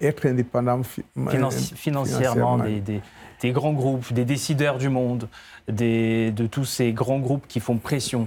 Être 0.00 0.24
indépendant 0.26 0.82
fi 0.82 1.02
Financi 1.28 1.74
financièrement, 1.74 2.56
financièrement. 2.56 2.58
Des, 2.64 2.80
des, 2.80 3.02
des, 3.42 3.50
grands 3.50 3.74
groupes, 3.74 4.10
des 4.10 4.24
décideurs 4.24 4.78
du 4.78 4.88
monde, 4.88 5.28
des, 5.68 6.30
de 6.30 6.46
tous 6.46 6.64
ces 6.64 6.92
grands 6.94 7.18
groupes 7.18 7.46
qui 7.46 7.60
font 7.60 7.76
pression. 7.76 8.26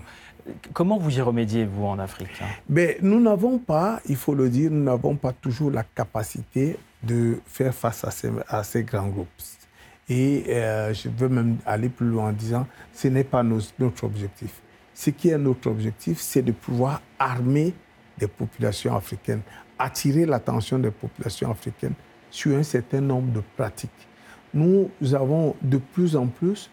Comment 0.74 1.00
vous 1.00 1.18
y 1.18 1.22
remédiez, 1.22 1.66
vous, 1.66 1.86
en 1.86 1.98
Afrique 1.98 2.40
Mais 2.70 3.00
Nous 3.02 3.20
n'avons 3.20 3.58
pas, 3.58 4.00
il 4.08 4.16
faut 4.16 4.36
le 4.36 4.48
dire, 4.48 4.70
nous 4.70 4.84
n'avons 4.84 5.16
pas 5.16 5.34
toujours 5.34 5.72
la 5.72 5.84
capacité 5.84 6.78
de 7.02 7.40
faire 7.48 7.74
face 7.74 8.04
à 8.04 8.12
ces, 8.12 8.30
à 8.48 8.64
ces 8.64 8.84
grands 8.84 9.08
groupes. 9.08 9.28
Et 10.14 10.44
euh, 10.50 10.94
je 10.94 11.08
veux 11.08 11.30
même 11.30 11.56
aller 11.66 11.88
plus 11.88 12.08
loin 12.08 12.30
en 12.30 12.34
disant, 12.34 12.68
ce 12.94 13.08
n'est 13.08 13.24
pas 13.24 13.44
notre 13.44 14.04
objectif. 14.04 14.62
Ce 14.94 15.10
qui 15.10 15.30
est 15.30 15.38
notre 15.38 15.70
objectif, 15.70 16.20
c'est 16.20 16.42
de 16.42 16.52
pouvoir 16.52 17.02
armer 17.18 17.74
des 18.18 18.28
populations 18.28 18.94
africaines, 18.94 19.40
attirer 19.80 20.26
l'attention 20.26 20.80
des 20.80 20.92
populations 20.92 21.50
africaines 21.50 21.94
sur 22.30 22.58
un 22.58 22.64
certain 22.64 23.00
nombre 23.00 23.32
de 23.32 23.42
pratiques. 23.56 23.90
Nous 24.54 24.92
avons 25.14 25.56
de 25.62 25.78
plus 25.78 26.18
en 26.18 26.28
plus 26.28 26.70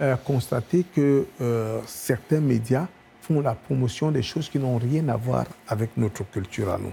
euh, 0.00 0.14
constaté 0.14 0.84
que 0.94 1.26
euh, 1.40 1.80
certains 1.84 2.40
médias 2.40 2.86
font 3.22 3.40
la 3.40 3.56
promotion 3.56 4.12
des 4.12 4.22
choses 4.22 4.48
qui 4.48 4.60
n'ont 4.60 4.78
rien 4.78 5.08
à 5.08 5.16
voir 5.16 5.46
avec 5.66 5.96
notre 5.96 6.22
culture 6.30 6.70
à 6.70 6.78
nous. 6.78 6.92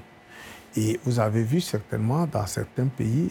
Et 0.75 1.00
vous 1.04 1.20
avez 1.20 1.44
vu 1.44 1.62
certainement 1.62 2.25
dans 2.25 2.48
certains 2.48 2.88
pays, 2.88 3.30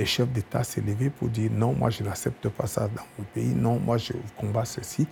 les 0.00 0.06
chefs 0.06 0.30
d'État 0.30 0.64
s'élever 0.64 1.10
pour 1.10 1.28
dire 1.28 1.50
non, 1.52 1.74
moi 1.74 1.90
je 1.90 2.02
n'accepte 2.02 2.48
pas 2.48 2.66
ça 2.66 2.88
dans 2.96 3.04
mon 3.18 3.24
pays, 3.34 3.54
non, 3.54 3.78
moi 3.78 3.98
je 3.98 4.14
combats 4.38 4.64
ceci 4.64 5.06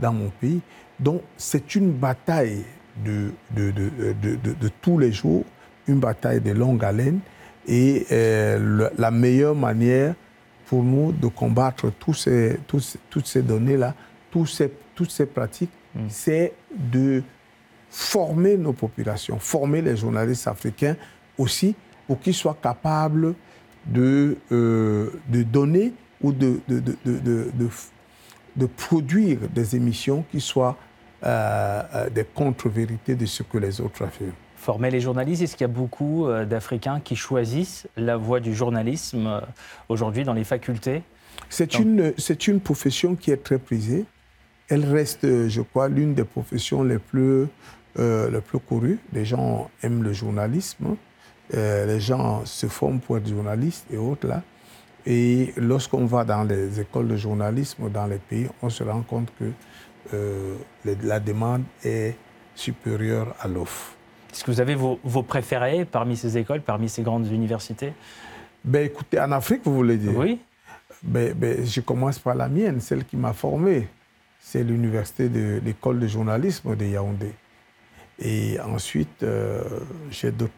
dans 0.00 0.12
mon 0.12 0.30
pays. 0.30 0.60
Donc 0.98 1.22
c'est 1.36 1.76
une 1.76 1.92
bataille 1.92 2.64
de, 3.04 3.30
de, 3.52 3.70
de, 3.70 4.36
de, 4.36 4.70
tous 4.82 4.98
les 4.98 5.12
jours 5.12 5.44
une 5.86 6.00
bataille 6.00 6.40
de 6.40 6.50
longue 6.50 6.84
haleine 6.84 7.20
et 7.66 8.04
euh, 8.10 8.58
le, 8.58 8.90
la 8.98 9.10
meilleure 9.10 9.54
manière 9.54 10.14
pour 10.66 10.82
nous 10.82 11.12
de 11.12 11.28
combattre 11.28 11.92
tous 11.98 12.14
ces, 12.14 12.58
tous, 12.66 12.96
toutes 13.08 13.26
ces 13.26 13.42
données-là, 13.42 13.94
tous 14.30 14.46
ces, 14.46 14.72
toutes 14.94 15.10
ces 15.10 15.26
pratiques, 15.26 15.70
mmh. 15.94 16.00
c'est 16.08 16.52
de 16.70 17.22
former 17.88 18.56
nos 18.56 18.72
populations, 18.72 19.38
former 19.38 19.82
les 19.82 19.96
journalistes 19.96 20.48
africains 20.48 20.96
aussi 21.38 21.74
pour 22.06 22.20
qu'ils 22.20 22.34
soient 22.34 22.58
capables 22.60 23.34
de, 23.86 24.36
euh, 24.50 25.10
de 25.28 25.42
donner 25.42 25.92
ou 26.22 26.32
de, 26.32 26.60
de, 26.68 26.80
de, 26.80 26.94
de, 27.04 27.50
de 28.56 28.66
produire 28.66 29.38
des 29.54 29.76
émissions 29.76 30.24
qui 30.30 30.40
soient 30.40 30.76
euh, 31.24 32.10
des 32.10 32.24
contre-vérités 32.24 33.14
de 33.14 33.26
ce 33.26 33.42
que 33.42 33.58
les 33.58 33.80
autres 33.80 34.04
affirment 34.04 34.32
former 34.62 34.90
les 34.90 35.00
journalistes 35.00 35.42
Est-ce 35.42 35.56
qu'il 35.56 35.66
y 35.66 35.70
a 35.70 35.78
beaucoup 35.82 36.26
euh, 36.26 36.44
d'Africains 36.46 37.00
qui 37.00 37.16
choisissent 37.16 37.88
la 37.96 38.16
voie 38.16 38.40
du 38.40 38.54
journalisme 38.54 39.26
euh, 39.26 39.40
aujourd'hui 39.88 40.24
dans 40.24 40.34
les 40.34 40.44
facultés? 40.44 41.02
C'est 41.50 41.78
une, 41.78 42.14
une 42.48 42.60
profession 42.60 43.16
qui 43.16 43.30
est 43.32 43.42
très 43.42 43.58
prisée. 43.58 44.04
Elle 44.68 44.84
reste, 44.84 45.48
je 45.48 45.60
crois, 45.60 45.88
l'une 45.88 46.14
des 46.14 46.24
professions 46.24 46.82
les 46.82 46.98
plus, 46.98 47.46
euh, 47.98 48.30
les 48.30 48.40
plus 48.40 48.60
courues. 48.60 49.00
Les 49.12 49.24
gens 49.24 49.68
aiment 49.82 50.02
le 50.02 50.12
journalisme. 50.12 50.96
Euh, 51.54 51.86
les 51.86 52.00
gens 52.00 52.44
se 52.44 52.66
forment 52.66 53.00
pour 53.00 53.18
être 53.18 53.28
journalistes 53.28 53.86
et 53.92 53.96
autres 53.96 54.26
là. 54.26 54.42
Et 55.04 55.52
lorsqu'on 55.56 56.06
va 56.06 56.24
dans 56.24 56.44
les 56.44 56.80
écoles 56.80 57.08
de 57.08 57.16
journalisme 57.16 57.90
dans 57.90 58.06
les 58.06 58.18
pays, 58.18 58.48
on 58.62 58.70
se 58.70 58.84
rend 58.84 59.02
compte 59.02 59.28
que 59.38 59.50
euh, 60.14 60.56
la 61.02 61.18
demande 61.18 61.64
est 61.84 62.14
supérieure 62.54 63.34
à 63.40 63.48
l'offre. 63.48 63.92
Est-ce 64.32 64.44
que 64.44 64.50
vous 64.50 64.60
avez 64.60 64.74
vos, 64.74 64.98
vos, 65.02 65.22
préférés 65.22 65.84
parmi 65.84 66.16
ces 66.16 66.38
écoles, 66.38 66.62
parmi 66.62 66.88
ces 66.88 67.02
grandes 67.02 67.26
universités? 67.26 67.92
Ben, 68.64 68.86
Écoutez, 68.86 69.20
en 69.20 69.32
Afrique, 69.32 69.62
vous 69.64 69.74
voulez 69.74 69.96
dire? 69.96 70.16
Oui. 70.16 70.40
Ben, 71.02 71.34
ben, 71.34 71.66
je 71.66 71.80
commence 71.80 72.18
par 72.18 72.34
la 72.34 72.48
mienne, 72.48 72.80
celle 72.80 73.04
qui 73.04 73.16
m'a 73.16 73.32
formé. 73.32 73.88
c'est 74.40 74.62
l'université 74.62 75.28
de 75.28 75.60
l'école 75.64 75.98
de 75.98 76.06
journalisme 76.06 76.76
de 76.76 76.84
Yaoundé. 76.84 77.32
Et 78.24 78.58
ensuite, 78.60 79.24
euh, 79.24 79.62
j'ai 80.10 80.30
d'autres 80.30 80.52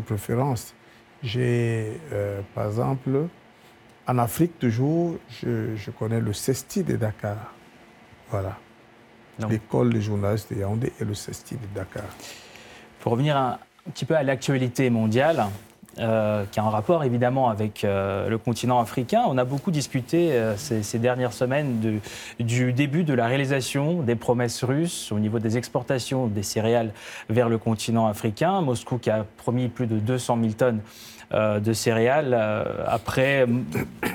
préférences. 0.00 0.74
J'ai, 1.22 1.98
euh, 2.12 2.42
par 2.54 2.66
exemple, 2.66 3.26
en 4.06 4.18
Afrique 4.18 4.58
toujours, 4.58 5.16
je, 5.30 5.90
connais 5.98 6.20
le 6.20 6.34
CESTI 6.34 6.84
de 6.84 6.96
Dakar. 6.96 7.54
Voilà. 8.30 8.58
L'école 9.48 9.94
de 9.94 10.00
journalistes 10.00 10.52
de 10.52 10.60
Yaoundé 10.60 10.92
et 11.00 11.04
le 11.04 11.14
CESTI 11.14 11.54
de 11.54 11.66
Dakar. 11.74 12.04
Pour 13.00 13.12
revenir 13.12 13.36
un 13.36 13.58
petit 13.92 14.04
peu 14.04 14.14
à 14.14 14.22
l'actualité 14.22 14.90
mondiale, 14.90 15.46
euh, 15.98 16.46
qui 16.50 16.58
a 16.58 16.64
un 16.64 16.70
rapport 16.70 17.04
évidemment 17.04 17.50
avec 17.50 17.84
euh, 17.84 18.30
le 18.30 18.38
continent 18.38 18.80
africain. 18.80 19.24
On 19.28 19.36
a 19.36 19.44
beaucoup 19.44 19.70
discuté 19.70 20.32
euh, 20.32 20.56
ces, 20.56 20.98
dernières 20.98 21.34
semaines 21.34 22.00
du 22.40 22.72
début 22.72 23.04
de 23.04 23.12
la 23.12 23.26
réalisation 23.26 24.00
des 24.00 24.14
promesses 24.14 24.64
russes 24.64 25.12
au 25.12 25.18
niveau 25.18 25.38
des 25.38 25.58
exportations 25.58 26.28
des 26.28 26.42
céréales 26.42 26.94
vers 27.28 27.50
le 27.50 27.58
continent 27.58 28.06
africain. 28.06 28.62
Moscou 28.62 28.96
qui 28.96 29.10
a 29.10 29.26
promis 29.36 29.68
plus 29.68 29.86
de 29.86 29.98
200 29.98 30.38
000 30.40 30.52
tonnes 30.52 30.80
de 31.32 31.72
céréales 31.72 32.34
après 32.86 33.46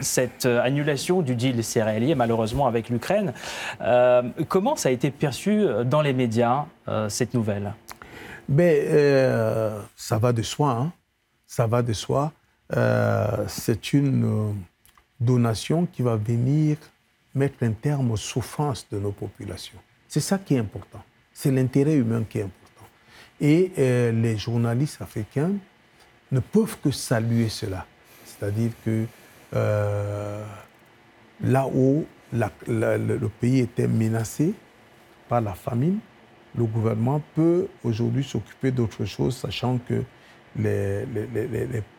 cette 0.02 0.46
annulation 0.46 1.22
du 1.22 1.36
deal 1.36 1.64
céréalier, 1.64 2.14
malheureusement 2.14 2.68
avec 2.68 2.90
l'Ukraine. 2.90 3.34
comment 4.48 4.76
ça 4.76 4.90
a 4.90 4.92
été 4.92 5.10
perçu 5.10 5.66
dans 5.86 6.02
les 6.02 6.14
médias, 6.14 6.66
cette 7.10 7.34
nouvelle? 7.34 7.74
Ben, 8.48 9.74
Ça 9.96 10.20
va 10.20 10.32
de 10.32 10.44
soi. 10.44 10.70
Hein 10.70 10.92
ça 11.48 11.66
va 11.66 11.82
de 11.82 11.94
soi. 11.94 12.34
Euh, 12.76 13.46
c'est 13.48 13.94
une 13.94 14.26
euh, 14.26 14.52
donation 15.20 15.86
qui 15.86 16.02
va 16.02 16.18
venir 16.18 16.78
mettre 17.34 17.64
un 17.64 17.72
terme 17.72 18.12
aux 18.12 18.18
souffrances 18.18 18.86
de 18.92 19.00
nos 19.00 19.14
populations. 19.14 19.80
C'est 20.08 20.20
ça 20.20 20.38
qui 20.38 20.56
est 20.56 20.60
important. 20.60 21.02
C'est 21.34 21.52
l'intérêt 21.52 21.96
humain 21.96 22.26
qui 22.30 22.40
est 22.40 22.44
important. 22.44 22.86
Et 23.40 23.72
euh, 23.78 24.12
les 24.12 24.38
journalistes 24.38 25.02
africains 25.02 25.54
ne 26.32 26.40
peuvent 26.42 26.78
que 26.84 26.92
saluer 26.92 27.48
cela. 27.48 27.86
C'est-à-dire 28.26 28.72
que 28.84 29.06
là 29.54 31.68
où 31.68 32.06
le 32.68 33.28
pays 33.28 33.60
était 33.60 33.88
menacé 33.88 34.54
par 35.30 35.40
la 35.40 35.54
famine, 35.54 36.00
le 36.56 36.66
gouvernement 36.66 37.22
peut 37.34 37.68
aujourd'hui 37.84 38.24
s'occuper 38.24 38.72
d'autre 38.72 39.06
chose, 39.06 39.38
sachant 39.38 39.78
que 39.78 40.04
les, 40.58 41.06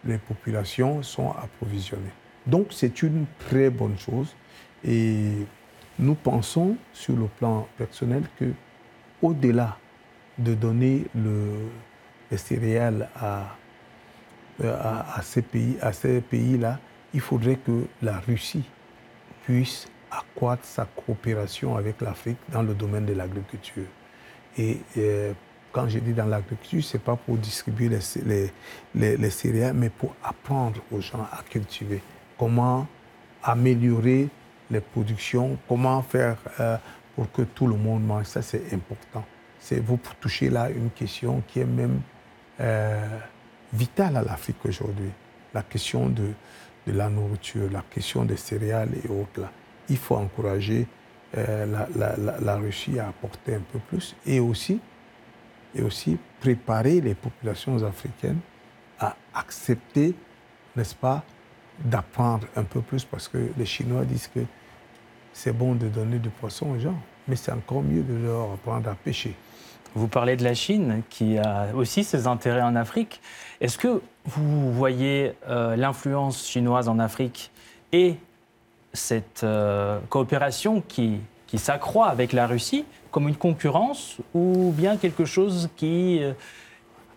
les, 0.04 0.18
populations 0.18 1.02
sont 1.02 1.30
approvisionnées. 1.30 2.12
Donc 2.46 2.68
c'est 2.70 3.02
une 3.02 3.26
très 3.38 3.70
bonne 3.70 3.98
chose 3.98 4.34
et 4.84 5.32
nous 5.98 6.14
pensons 6.14 6.76
sur 6.92 7.16
le 7.16 7.26
plan 7.26 7.66
personnel 7.76 8.22
que 8.38 8.52
au-delà 9.22 9.76
de 10.38 10.54
donner 10.54 11.04
le, 11.14 11.68
les 12.30 12.36
céréales 12.36 13.08
à, 13.16 13.56
à, 14.62 15.20
ces 15.22 15.42
pays, 15.42 15.76
à 15.80 15.92
ces 15.92 16.20
pays-là, 16.20 16.78
il 17.14 17.20
faudrait 17.20 17.56
que 17.56 17.86
la 18.02 18.18
Russie 18.20 18.64
puisse 19.44 19.88
accroître 20.10 20.64
sa 20.64 20.84
coopération 20.84 21.76
avec 21.76 22.00
l'Afrique 22.00 22.38
dans 22.50 22.62
le 22.62 22.74
domaine 22.74 23.06
de 23.06 23.12
l'agriculture. 23.14 23.86
Et, 24.56 24.78
et 24.96 25.32
quand 25.72 25.88
je 25.88 25.98
dis 25.98 26.12
dans 26.12 26.26
l'agriculture, 26.26 26.82
ce 26.82 26.96
n'est 26.96 27.02
pas 27.02 27.16
pour 27.16 27.36
distribuer 27.36 27.88
les, 27.88 28.50
les, 28.94 29.16
les, 29.16 29.30
céréales, 29.30 29.74
mais 29.74 29.90
pour 29.90 30.14
apprendre 30.22 30.80
aux 30.90 31.00
gens 31.00 31.26
à 31.32 31.42
cultiver. 31.48 32.02
Comment 32.38 32.86
améliorer 33.42 34.28
les 34.70 34.80
productions, 34.80 35.58
comment 35.68 36.02
faire 36.02 36.36
euh, 36.60 36.76
pour 37.14 37.30
que 37.32 37.42
tout 37.42 37.66
le 37.66 37.76
monde 37.76 38.04
mange. 38.04 38.26
Ça, 38.26 38.42
c'est 38.42 38.72
important. 38.72 39.24
C'est 39.58 39.80
vous 39.80 39.98
touchez 40.20 40.50
là 40.50 40.70
une 40.70 40.90
question 40.90 41.42
qui 41.48 41.60
est 41.60 41.64
même 41.64 42.00
euh, 42.60 43.18
vitale 43.72 44.16
à 44.16 44.22
l'Afrique 44.22 44.64
aujourd'hui. 44.64 45.10
La 45.54 45.62
question 45.62 46.08
de, 46.08 46.32
la 46.86 47.10
nourriture, 47.10 47.68
la 47.70 47.82
question 47.90 48.24
des 48.24 48.36
céréales 48.36 48.90
et 49.04 49.08
autres. 49.08 49.48
Il 49.88 49.96
faut 49.96 50.16
encourager 50.16 50.86
euh, 51.36 51.66
la, 51.66 52.16
la, 52.16 52.40
la 52.40 52.56
Russie 52.56 52.98
à 52.98 53.08
apporter 53.08 53.54
un 53.54 53.62
peu 53.72 53.78
plus 53.78 54.16
et 54.26 54.40
aussi 54.40 54.80
et 55.74 55.82
aussi 55.82 56.18
préparer 56.40 57.00
les 57.00 57.14
populations 57.14 57.82
africaines 57.82 58.40
à 58.98 59.16
accepter, 59.34 60.14
n'est-ce 60.76 60.94
pas, 60.94 61.22
d'apprendre 61.78 62.46
un 62.56 62.64
peu 62.64 62.80
plus 62.80 63.04
parce 63.04 63.28
que 63.28 63.38
les 63.56 63.66
Chinois 63.66 64.04
disent 64.04 64.28
que 64.28 64.40
c'est 65.32 65.52
bon 65.52 65.74
de 65.74 65.88
donner 65.88 66.18
du 66.18 66.30
poisson 66.30 66.70
aux 66.70 66.78
gens, 66.78 66.98
mais 67.28 67.36
c'est 67.36 67.52
encore 67.52 67.82
mieux 67.82 68.02
de 68.02 68.14
leur 68.14 68.52
apprendre 68.52 68.90
à 68.90 68.94
pêcher. 68.94 69.34
Vous 69.94 70.08
parlez 70.08 70.36
de 70.36 70.44
la 70.44 70.54
Chine 70.54 71.02
qui 71.08 71.38
a 71.38 71.68
aussi 71.74 72.04
ses 72.04 72.26
intérêts 72.26 72.62
en 72.62 72.76
Afrique. 72.76 73.20
Est-ce 73.60 73.78
que 73.78 74.02
vous 74.24 74.72
voyez 74.72 75.32
euh, 75.48 75.76
l'influence 75.76 76.46
chinoise 76.46 76.88
en 76.88 76.98
Afrique 76.98 77.50
et 77.92 78.16
cette 78.92 79.44
euh, 79.44 79.98
coopération 80.08 80.82
qui, 80.86 81.20
qui 81.46 81.58
s'accroît 81.58 82.08
avec 82.08 82.32
la 82.32 82.46
Russie 82.46 82.84
comme 83.10 83.28
une 83.28 83.36
concurrence 83.36 84.18
ou 84.34 84.72
bien 84.76 84.96
quelque 84.96 85.24
chose 85.24 85.68
qui, 85.76 86.22
euh, 86.22 86.32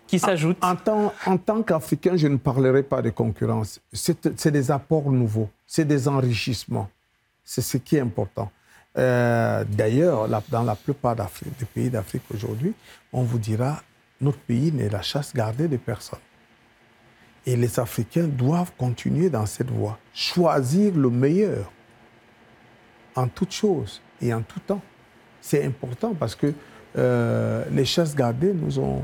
qui 0.06 0.18
s'ajoute 0.18 0.58
En, 0.62 0.76
tant, 0.76 1.12
en 1.26 1.36
tant 1.36 1.62
qu'Africain, 1.62 2.16
je 2.16 2.28
ne 2.28 2.36
parlerai 2.36 2.82
pas 2.82 3.02
de 3.02 3.10
concurrence. 3.10 3.80
C'est 3.92 4.48
des 4.48 4.70
apports 4.70 5.10
nouveaux, 5.10 5.48
c'est 5.66 5.84
des 5.84 6.08
enrichissements. 6.08 6.88
C'est 7.44 7.62
ce 7.62 7.76
qui 7.76 7.96
est 7.96 8.00
important. 8.00 8.50
Euh, 8.98 9.64
d'ailleurs, 9.68 10.28
dans 10.50 10.62
la 10.62 10.74
plupart 10.74 11.16
des 11.16 11.64
pays 11.64 11.90
d'Afrique 11.90 12.22
aujourd'hui, 12.32 12.74
on 13.12 13.22
vous 13.22 13.38
dira 13.38 13.82
notre 14.20 14.38
pays 14.38 14.70
n'est 14.70 14.88
la 14.88 15.02
chasse 15.02 15.34
gardée 15.34 15.66
de 15.66 15.76
personne. 15.76 16.20
Et 17.44 17.56
les 17.56 17.80
Africains 17.80 18.28
doivent 18.28 18.72
continuer 18.78 19.28
dans 19.28 19.46
cette 19.46 19.70
voie, 19.70 19.98
choisir 20.14 20.94
le 20.94 21.10
meilleur 21.10 21.72
en 23.16 23.26
toutes 23.26 23.52
choses 23.52 24.00
et 24.20 24.32
en 24.32 24.42
tout 24.42 24.60
temps 24.60 24.80
c'est 25.42 25.64
important 25.64 26.14
parce 26.14 26.34
que 26.34 26.54
euh, 26.96 27.64
les 27.72 27.84
chasses 27.84 28.14
gardées 28.14 28.54
nous 28.54 28.78
ont 28.78 29.02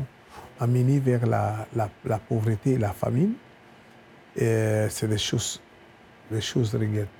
amenés 0.60 1.00
vers 1.00 1.26
la, 1.26 1.66
pauvreté 2.28 2.72
et 2.72 2.78
la 2.78 2.92
famine. 2.92 3.32
c'est 4.36 5.08
des 5.08 5.18
choses, 5.18 5.60
des 6.30 6.40
choses 6.40 6.76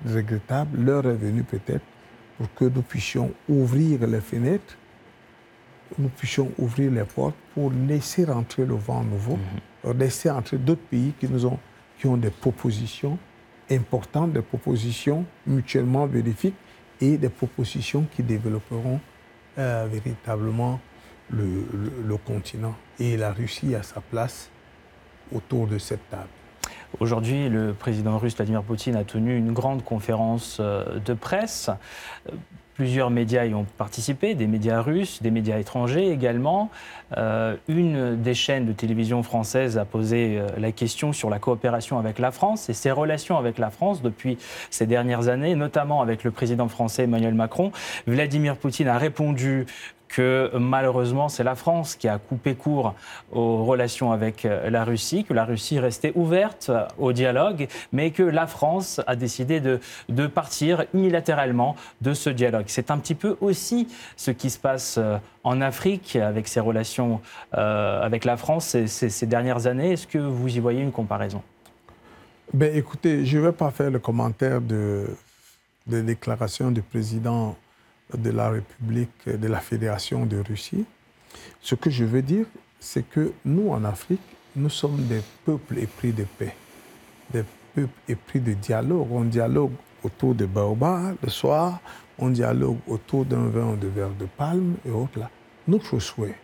regrettables. 0.07 0.79
L'heure 0.81 1.07
est 1.07 1.17
venue 1.17 1.43
peut-être 1.43 1.85
pour 2.37 2.53
que 2.55 2.65
nous 2.65 2.83
puissions 2.83 3.33
ouvrir 3.49 4.07
les 4.07 4.21
fenêtres, 4.21 4.77
nous 5.99 6.09
puissions 6.09 6.53
ouvrir 6.59 6.93
les 6.93 7.05
portes 7.05 7.35
pour 7.55 7.73
laisser 7.73 8.25
rentrer 8.25 8.65
le 8.65 8.75
vent 8.75 9.03
nouveau, 9.03 9.39
mhm. 9.85 9.99
laisser 9.99 10.31
entrer 10.31 10.59
d'autres 10.59 10.87
pays 10.89 11.13
qui, 11.19 11.29
nous 11.29 11.45
ont, 11.45 11.59
qui 11.99 12.07
ont 12.07 12.17
des 12.17 12.31
propositions 12.31 13.19
importantes, 13.71 14.33
des 14.33 14.43
propositions 14.43 15.25
mutuellement 15.47 16.07
bénéfiques 16.07 16.55
et 17.01 17.17
des 17.17 17.29
propositions 17.29 18.07
qui 18.15 18.23
développeront 18.23 19.01
euh, 19.59 19.87
véritablement 19.91 20.81
le, 21.31 22.17
continent. 22.19 22.77
Et 22.99 23.17
la 23.17 23.33
Russie 23.33 23.75
a 23.75 23.83
sa 23.83 24.01
place 24.01 24.51
autour 25.35 25.67
de 25.67 25.79
cette 25.79 26.09
table. 26.11 26.29
Aujourd'hui, 27.01 27.49
le 27.49 27.75
président 27.75 28.19
russe 28.19 28.35
Vladimir 28.35 28.63
Poutine 28.63 28.97
a 28.97 29.05
tenu 29.05 29.37
une 29.37 29.53
grande 29.53 29.85
conférence 29.85 30.59
euh, 30.61 30.99
de 30.99 31.15
presse. 31.15 31.71
Plusieurs 32.75 33.11
médias 33.11 33.45
y 33.45 33.55
ont 33.55 33.67
participé, 33.77 34.35
des 34.35 34.47
médias 34.47 34.81
russes, 34.81 35.21
des 35.21 35.31
médias 35.31 35.59
étrangers 35.59 36.11
également. 36.11 36.71
Euh, 37.17 37.57
une 37.67 38.21
des 38.21 38.35
chaînes 38.35 38.67
de 38.67 38.73
télévision 38.73 39.23
françaises 39.23 39.79
a 39.79 39.85
posé 39.85 40.39
euh, 40.39 40.47
la 40.59 40.73
question 40.73 41.13
sur 41.13 41.29
la 41.29 41.39
coopération 41.39 41.99
avec 41.99 42.19
la 42.19 42.31
France 42.31 42.69
et 42.69 42.75
ses 42.75 42.91
relations 42.91 43.37
avec 43.37 43.59
la 43.59 43.71
France 43.71 44.01
depuis 44.01 44.39
ces 44.71 44.87
dernières 44.87 45.29
années, 45.29 45.57
notamment 45.57 46.03
avec 46.03 46.25
le 46.25 46.31
président 46.31 46.69
français 46.69 47.03
Emmanuel 47.03 47.35
Macron. 47.35 47.71
Vladimir 48.07 48.57
Poutine 48.57 48.89
a 48.89 48.97
répondu 48.97 49.67
que 50.09 50.51
malheureusement 50.59 51.29
c'est 51.29 51.45
la 51.45 51.55
France 51.55 51.95
qui 51.95 52.09
a 52.09 52.19
coupé 52.19 52.55
court 52.55 52.95
aux 53.33 53.65
relations 53.65 54.13
avec 54.13 54.45
euh, 54.45 54.71
la 54.71 54.85
Russie, 54.85 55.25
que 55.25 55.35
la 55.35 55.45
Russie 55.45 55.79
restait 55.79 56.13
ouverte 56.15 56.69
euh, 56.71 56.87
au 56.99 57.13
dialogue, 57.13 57.69
mais 57.93 58.11
que 58.11 58.23
la 58.23 58.47
France 58.47 59.01
a 59.07 59.17
décidé 59.17 59.61
de, 59.61 59.79
partir 60.27 60.85
unilatéralement 60.95 61.77
de 62.01 62.13
ce 62.15 62.31
dialogue. 62.31 62.65
C'est 62.69 62.91
un 62.91 62.99
petit 62.99 63.15
peu 63.15 63.37
aussi 63.41 63.89
ce 64.17 64.31
qui 64.31 64.51
se 64.51 64.59
passe 64.59 64.97
euh, 64.99 65.19
en 65.45 65.61
Afrique 65.61 66.17
avec 66.17 66.49
ses 66.49 66.61
relations 66.61 67.21
avec 67.53 68.25
la 68.25 68.37
France 68.37 68.77
ces, 68.87 69.27
dernières 69.27 69.67
années. 69.67 69.93
Est-ce 69.93 70.07
que 70.07 70.19
vous 70.19 70.55
y 70.55 70.61
voyez 70.61 70.83
une 70.83 70.93
comparaison? 70.93 71.43
Ben, 72.53 72.75
Écoutez, 72.77 73.25
je 73.25 73.39
ne 73.39 73.45
vais 73.45 73.53
pas 73.53 73.71
faire 73.71 73.91
le 73.91 73.99
commentaire 73.99 74.61
de, 74.61 75.07
de 75.87 76.01
déclaration 76.03 76.71
du 76.71 76.83
président 76.83 77.57
de 78.17 78.31
la 78.31 78.51
République, 78.51 79.29
de 79.29 79.49
la 79.49 79.61
Fédération 79.61 80.27
de 80.27 80.39
Russie. 80.39 80.85
Ce 81.61 81.75
que 81.75 81.91
je 81.91 82.05
veux 82.05 82.23
dire, 82.23 82.47
c'est 82.81 83.09
que 83.09 83.33
nous, 83.45 83.71
en 83.71 83.85
Afrique, 83.85 84.21
nous 84.57 84.71
sommes 84.71 85.07
des 85.07 85.23
peuples 85.45 85.79
épris 85.79 86.13
de 86.13 86.25
paix, 86.25 86.55
des 87.33 87.45
peuples 87.75 88.01
épris 88.09 88.41
de 88.41 88.55
dialogue. 88.55 89.09
On 89.11 89.25
dialogue 89.25 89.73
autour 90.03 90.35
de 90.35 90.47
baobab 90.47 91.17
le 91.23 91.29
soir, 91.29 91.81
on 92.19 92.31
dialogue 92.31 92.79
autour 92.87 93.25
d'un 93.25 93.49
vin 93.49 93.73
ou 93.73 93.77
de 93.77 93.89
verre 93.89 94.11
de 94.11 94.27
palme 94.27 94.77
et 94.87 94.91
autres 94.91 95.19
là. 95.19 95.31
Notre 95.67 95.99
souhait, 95.99 96.37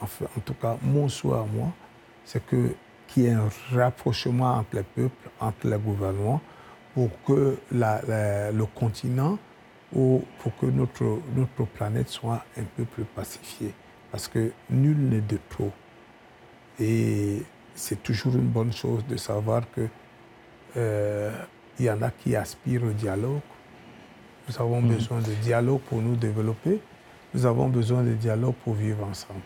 en, 0.00 0.04
en 0.04 0.40
tout 0.44 0.54
cas 0.54 0.76
mon 0.82 1.08
souhait 1.08 1.38
à 1.38 1.46
moi, 1.54 1.68
c'est 2.24 2.44
que 2.44 2.74
qu'il 3.06 3.24
y 3.24 3.26
ait 3.26 3.32
un 3.32 3.48
rapprochement 3.72 4.54
entre 4.54 4.76
les 4.76 4.82
peuples, 4.82 5.28
entre 5.38 5.68
les 5.68 5.76
gouvernements, 5.76 6.40
pour 6.94 7.10
que 7.26 7.56
le 7.70 8.64
continent 8.74 9.38
ou 9.94 10.22
pour 10.38 10.56
que 10.56 10.66
notre, 10.66 11.20
notre 11.34 11.64
planète 11.64 12.08
soit 12.08 12.44
un 12.58 12.64
peu 12.76 12.84
plus 12.84 13.04
pacifiée. 13.04 13.72
Parce 14.10 14.28
que 14.28 14.52
nul 14.70 14.96
n'est 14.96 15.20
de 15.20 15.38
trop. 15.48 15.72
Et 16.80 17.42
c'est 17.74 18.02
toujours 18.02 18.34
une 18.34 18.48
bonne 18.48 18.72
chose 18.72 19.04
de 19.06 19.16
savoir 19.16 19.62
que 19.74 19.88
euh, 20.76 21.30
il 21.78 21.86
y 21.86 21.90
en 21.90 22.02
a 22.02 22.10
qui 22.10 22.34
aspirent 22.34 22.84
au 22.84 22.92
dialogue. 22.92 23.40
Nous 24.48 24.60
avons 24.60 24.80
mm. 24.80 24.88
besoin 24.88 25.20
de 25.20 25.32
dialogue 25.42 25.80
pour 25.80 26.00
nous 26.00 26.16
développer. 26.16 26.80
Nous 27.32 27.46
avons 27.46 27.68
besoin 27.68 28.02
de 28.02 28.12
dialogue 28.12 28.54
pour 28.64 28.74
vivre 28.74 29.04
ensemble. 29.04 29.40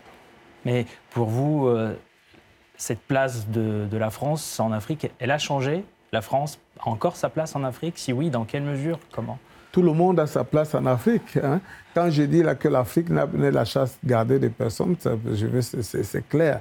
Mais 0.65 0.87
pour 1.11 1.29
vous, 1.29 1.69
euh, 1.69 1.95
cette 2.77 3.01
place 3.01 3.49
de, 3.49 3.87
de, 3.91 3.97
la 3.97 4.11
France 4.11 4.61
en 4.61 4.73
Afrique, 4.73 5.11
elle 5.19 5.31
a 5.31 5.39
changé? 5.39 5.85
La 6.13 6.21
France 6.21 6.59
a 6.81 6.89
encore 6.89 7.17
sa 7.17 7.29
place 7.29 7.55
en 7.57 7.65
Afrique? 7.65 7.99
Si 7.99 8.13
oui, 8.13 8.31
dans 8.31 8.45
quelle 8.45 8.63
mesure? 8.63 8.99
Comment? 9.13 9.39
Tout 9.71 9.83
le 9.83 9.93
monde 9.93 10.19
a 10.21 10.27
sa 10.27 10.45
place 10.45 10.75
en 10.75 10.87
Afrique. 10.87 11.37
Hein. 11.37 11.61
Quand 11.95 12.11
je 12.11 12.23
dis 12.23 12.43
que 12.59 12.69
l'Afrique 12.69 13.11
n'a 13.11 13.27
pas 13.27 13.51
la 13.51 13.65
chasse 13.65 13.99
garder 14.05 14.39
des 14.39 14.51
personnes, 14.51 14.97
c'est 15.83 16.29
clair. 16.29 16.61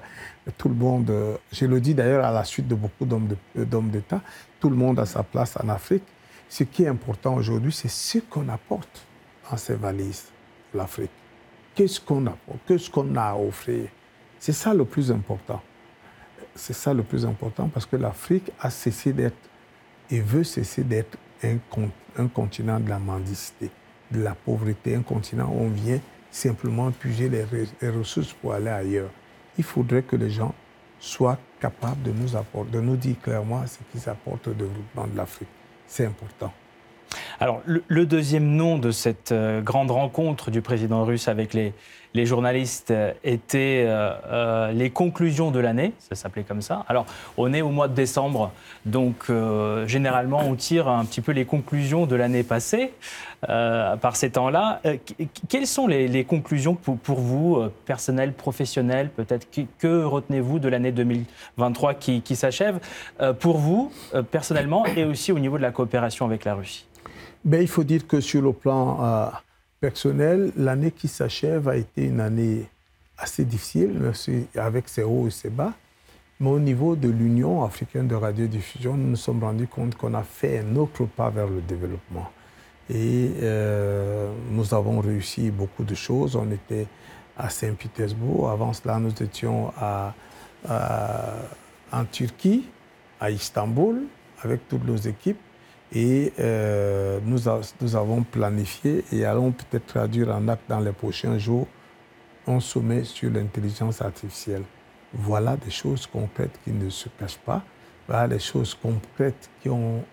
Tout 0.58 0.70
le 0.70 0.76
monde, 0.76 1.12
je 1.52 1.66
le 1.66 1.80
dis 1.80 1.94
d'ailleurs 1.94 2.26
à 2.26 2.32
la 2.32 2.44
suite 2.44 2.68
de 2.68 2.76
beaucoup 2.76 3.06
d'hommes 3.06 3.90
d'État, 3.90 4.22
tout 4.60 4.70
le 4.70 4.76
monde 4.76 5.00
a 5.00 5.06
sa 5.06 5.24
place 5.24 5.58
en 5.62 5.70
Afrique. 5.70 6.04
Ce 6.50 6.64
qui 6.64 6.84
est 6.84 6.88
important 6.88 7.36
aujourd'hui, 7.36 7.72
c'est 7.72 7.90
ce 7.90 8.20
qu'on 8.20 8.48
apporte 8.50 9.06
dans 9.50 9.58
ces 9.58 9.76
valises, 9.76 10.26
l'Afrique. 10.74 11.12
Qu'est-ce 11.76 12.02
qu'on 12.02 12.26
apporte? 12.26 12.60
Qu'est-ce 12.68 12.90
qu'on 12.90 13.16
a 13.16 13.22
à 13.22 13.36
offrir? 13.36 13.88
C'est 14.40 14.54
ça 14.54 14.74
le 14.74 14.86
plus 14.86 15.12
important. 15.12 15.62
C'est 16.56 16.74
ça 16.74 16.94
le 16.94 17.04
plus 17.04 17.26
important 17.26 17.68
parce 17.68 17.86
que 17.86 17.96
l'Afrique 17.96 18.52
a 18.60 18.70
cessé 18.70 19.14
d'être 19.14 19.38
et 20.10 20.20
veut 20.22 20.44
cesser 20.44 20.84
d'être 20.84 21.18
un, 21.44 22.28
continent 22.28 22.80
de 22.80 22.90
la 22.90 23.00
mendicité, 23.00 23.70
de 24.12 24.22
la 24.22 24.36
pauvreté, 24.36 24.96
un 24.96 25.02
continent 25.02 25.50
où 25.54 25.64
on 25.64 25.70
vient 25.70 26.00
simplement 26.32 26.92
puiser 26.92 27.30
les, 27.30 27.90
ressources 27.90 28.34
pour 28.34 28.54
aller 28.54 28.70
ailleurs. 28.70 29.10
Il 29.58 29.64
faudrait 29.64 30.04
que 30.04 30.16
les 30.16 30.30
gens 30.30 30.54
soient 31.00 31.38
capables 31.60 32.02
de 32.04 32.12
nous 32.12 32.36
apporter, 32.36 32.72
de 32.72 32.82
nous 32.82 32.96
dire 32.96 33.20
clairement 33.22 33.66
ce 33.66 33.78
qu'ils 33.92 34.10
apportent 34.10 34.48
au 34.48 34.54
développement 34.54 35.08
de 35.08 35.18
l'Afrique. 35.18 35.50
C'est 35.88 36.06
important. 36.06 36.52
Alors, 37.40 37.62
le, 37.66 38.06
deuxième 38.08 38.56
nom 38.56 38.80
de 38.80 38.90
cette 38.90 39.32
euh, 39.32 39.62
grande 39.62 39.92
rencontre 39.92 40.50
du 40.50 40.64
président 40.64 41.06
russe 41.06 41.28
avec 41.28 41.54
les, 41.54 41.72
journalistes 42.16 42.90
euh, 42.90 43.14
était 43.24 43.84
euh, 43.86 44.72
les 44.72 44.90
conclusions 44.90 45.52
de 45.52 45.60
l'année, 45.60 45.94
ça 46.00 46.16
s'appelait 46.16 46.42
comme 46.42 46.64
ça. 46.64 46.84
Alors, 46.88 47.06
on 47.38 47.54
est 47.54 47.62
au 47.62 47.70
mois 47.70 47.88
de 47.88 47.94
décembre, 47.94 48.52
donc 48.88 49.32
généralement, 49.86 50.40
on 50.40 50.56
tire 50.56 50.88
un 50.88 51.06
petit 51.06 51.22
peu 51.22 51.32
les 51.32 51.46
conclusions 51.46 52.08
de 52.08 52.16
l'année 52.16 52.42
passée 52.42 52.92
par 53.42 54.16
ces 54.16 54.32
temps-là. 54.32 54.82
quelles 55.48 55.68
sont 55.68 55.86
les, 55.86 56.24
conclusions 56.24 56.74
pour, 56.74 56.98
pour, 56.98 57.20
vous, 57.20 57.62
personnelles, 57.86 58.34
professionnelles, 58.34 59.10
peut-être? 59.10 59.48
Que, 59.78 60.04
retenez-vous 60.04 60.58
de 60.58 60.70
l'année 60.70 60.92
2023 60.92 61.94
qui, 61.94 62.22
qui 62.22 62.36
s'achève 62.36 62.80
Pour 63.40 63.58
vous, 63.60 63.92
personnellement, 64.32 64.86
et 64.88 65.04
aussi 65.04 65.32
au 65.32 65.38
niveau 65.38 65.58
de 65.58 65.64
la 65.64 65.72
coopération 65.72 66.26
avec 66.26 66.44
la 66.44 66.56
Russie? 66.56 66.88
Il 67.46 67.68
faut 67.68 67.84
dire 67.84 68.08
que 68.08 68.20
sur 68.20 68.42
le 68.42 68.54
plan 68.54 69.04
euh, 69.04 69.30
personnel, 69.80 70.52
l'année 70.56 70.92
qui 70.92 71.08
s'achève 71.08 71.68
a 71.68 71.76
été 71.76 72.06
une 72.06 72.20
année 72.20 72.68
assez 73.18 73.46
difficile, 73.46 74.12
avec 74.56 74.90
ses 74.90 75.04
hauts 75.04 75.28
et 75.28 75.32
ses 75.32 75.50
bas. 75.50 75.74
Mais 76.40 76.50
au 76.50 76.60
niveau 76.60 76.96
de 76.96 77.10
l'Union 77.10 77.64
africaine 77.64 78.08
de 78.08 78.14
radiodiffusion, 78.14 78.96
nous 78.96 79.10
nous 79.10 79.16
sommes 79.16 79.44
rendus 79.44 79.68
compte 79.68 79.96
qu'on 79.96 80.14
a 80.14 80.22
fait 80.22 80.60
un 80.60 80.76
autre 80.76 81.06
pas 81.06 81.32
vers 81.32 81.48
le 81.48 81.62
développement. 81.62 82.30
Et 82.90 83.32
euh, 83.42 84.32
nous 84.52 84.74
avons 84.74 85.00
réussi 85.00 85.50
beaucoup 85.50 85.84
de 85.84 85.96
choses. 85.96 86.36
On 86.36 86.52
était 86.52 86.86
à 87.36 87.50
Saint-Pétersbourg. 87.50 88.52
Avant 88.52 88.72
cela, 88.74 89.00
nous 89.00 89.12
étions 89.22 89.74
en 90.70 92.06
Turquie, 92.12 92.66
à 93.20 93.32
Istanbul, 93.32 94.04
avec 94.44 94.68
toutes 94.68 94.86
nos 94.86 94.96
équipes. 94.96 95.40
Et 95.94 96.34
euh, 96.40 97.20
nous, 97.24 97.40
nous, 97.82 97.96
avons 97.96 98.24
planifié 98.24 99.06
et 99.12 99.24
allons 99.24 99.52
peut-être 99.52 99.86
traduire 99.86 100.30
en 100.36 100.48
acte 100.50 100.68
dans 100.68 100.82
les 100.82 100.92
prochains 100.92 101.38
jours 101.38 101.68
un 102.46 102.60
sommet 102.60 103.04
sur 103.04 103.32
l'intelligence 103.32 104.02
artificielle. 104.02 104.64
Voilà 105.14 105.56
des 105.56 105.72
choses 105.72 106.06
concrètes 106.06 106.60
qui 106.64 106.72
ne 106.72 106.90
se 106.90 107.08
cachent 107.18 107.38
pas. 107.38 107.64
Voilà 108.08 108.28
des 108.28 108.40
choses 108.40 108.74
concrètes 108.74 109.50
qui 109.62 109.70
ont 109.70 110.04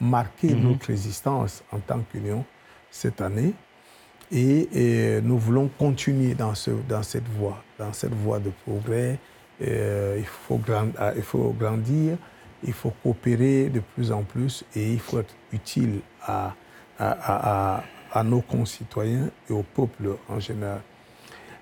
marqué 0.00 0.54
mhm. 0.54 0.62
notre 0.62 0.86
résistance 0.86 1.62
en 1.72 1.78
tant 1.78 2.00
qu'Union 2.00 2.44
cette 2.90 3.20
année. 3.20 3.54
Et, 4.30 5.20
nous 5.22 5.38
voulons 5.38 5.68
continuer 5.78 6.34
dans, 6.34 6.54
ce, 6.54 6.70
dans 6.88 7.02
cette 7.02 7.28
voie, 7.28 7.62
dans 7.78 7.92
cette 7.92 8.14
voie 8.14 8.38
de 8.38 8.50
progrès. 8.64 9.18
Euh, 9.62 10.16
il, 10.18 10.26
faut 10.26 10.60
il 11.16 11.22
faut 11.22 11.54
grandir 11.58 12.18
il 12.64 12.72
faut 12.72 12.92
coopérer 13.02 13.68
de 13.68 13.80
plus 13.80 14.10
en 14.10 14.22
plus 14.22 14.64
et 14.74 14.92
il 14.92 15.00
faut 15.00 15.20
être 15.20 15.34
utile 15.52 16.00
à, 16.26 16.54
nos 18.24 18.40
concitoyens 18.40 19.28
et 19.48 19.52
au 19.52 19.62
peuple 19.62 20.16
en 20.28 20.38
général. 20.40 20.80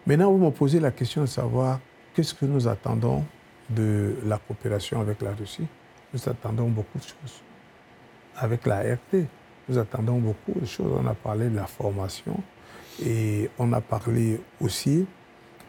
Maintenant, 0.06 0.32
vous 0.32 0.44
me 0.44 0.50
posez 0.50 0.80
la 0.80 0.90
question 0.90 1.22
de 1.22 1.26
savoir 1.26 1.80
qu'est-ce 2.14 2.34
que 2.34 2.44
nous 2.44 2.68
attendons 2.68 3.24
de 3.70 4.16
la 4.26 4.38
coopération 4.38 5.00
avec 5.00 5.22
la 5.22 5.32
Russie. 5.32 5.66
Nous 6.12 6.28
attendons 6.28 6.68
beaucoup 6.68 6.98
de 6.98 7.04
choses. 7.04 7.40
Avec 8.36 8.66
la 8.66 8.80
RT, 8.80 9.24
nous 9.68 9.78
attendons 9.78 10.18
beaucoup 10.18 10.58
de 10.58 10.66
choses. 10.66 10.92
On 11.02 11.06
a 11.06 11.14
parlé 11.14 11.48
de 11.48 11.56
la 11.56 11.66
formation 11.66 12.36
et 13.02 13.48
on 13.58 13.72
a 13.72 13.80
parlé 13.80 14.40
aussi 14.60 15.06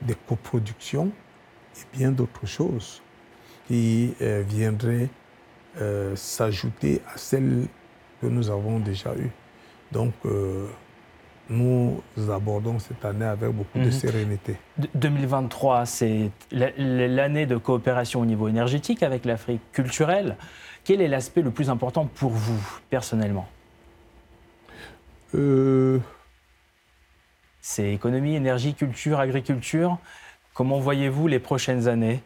des 0.01 0.15
coproductions 0.27 1.11
et 1.77 1.97
bien 1.97 2.11
d'autres 2.11 2.45
choses 2.45 3.01
qui 3.67 4.13
euh, 4.21 4.43
viendraient 4.45 5.09
euh, 5.81 6.15
s'ajouter 6.15 7.01
à 7.13 7.17
celles 7.17 7.67
que 8.21 8.27
nous 8.27 8.49
avons 8.49 8.79
déjà 8.79 9.13
eues. 9.15 9.31
Donc, 9.91 10.13
euh, 10.25 10.67
nous 11.49 12.01
abordons 12.31 12.79
cette 12.79 13.03
année 13.03 13.25
avec 13.25 13.51
beaucoup 13.51 13.77
de 13.77 13.85
mhm. 13.85 13.91
sérénité. 13.91 14.55
2023, 14.95 15.85
c'est 15.85 16.31
l'année 16.51 17.45
de 17.45 17.57
coopération 17.57 18.21
au 18.21 18.25
niveau 18.25 18.47
énergétique 18.47 19.03
avec 19.03 19.25
l'Afrique 19.25 19.61
culturelle. 19.71 20.37
Quel 20.83 21.01
est 21.01 21.07
l'aspect 21.07 21.41
le 21.41 21.51
plus 21.51 21.69
important 21.69 22.05
pour 22.05 22.31
vous, 22.31 22.61
personnellement? 22.89 23.47
Euh... 25.35 25.99
C'est 27.65 27.93
économie, 27.93 28.35
énergie, 28.35 28.73
culture, 28.73 29.19
agriculture. 29.19 29.97
Comment 30.53 30.79
voyez-vous 30.79 31.27
les 31.27 31.39
prochaines 31.39 31.87
années? 31.87 32.21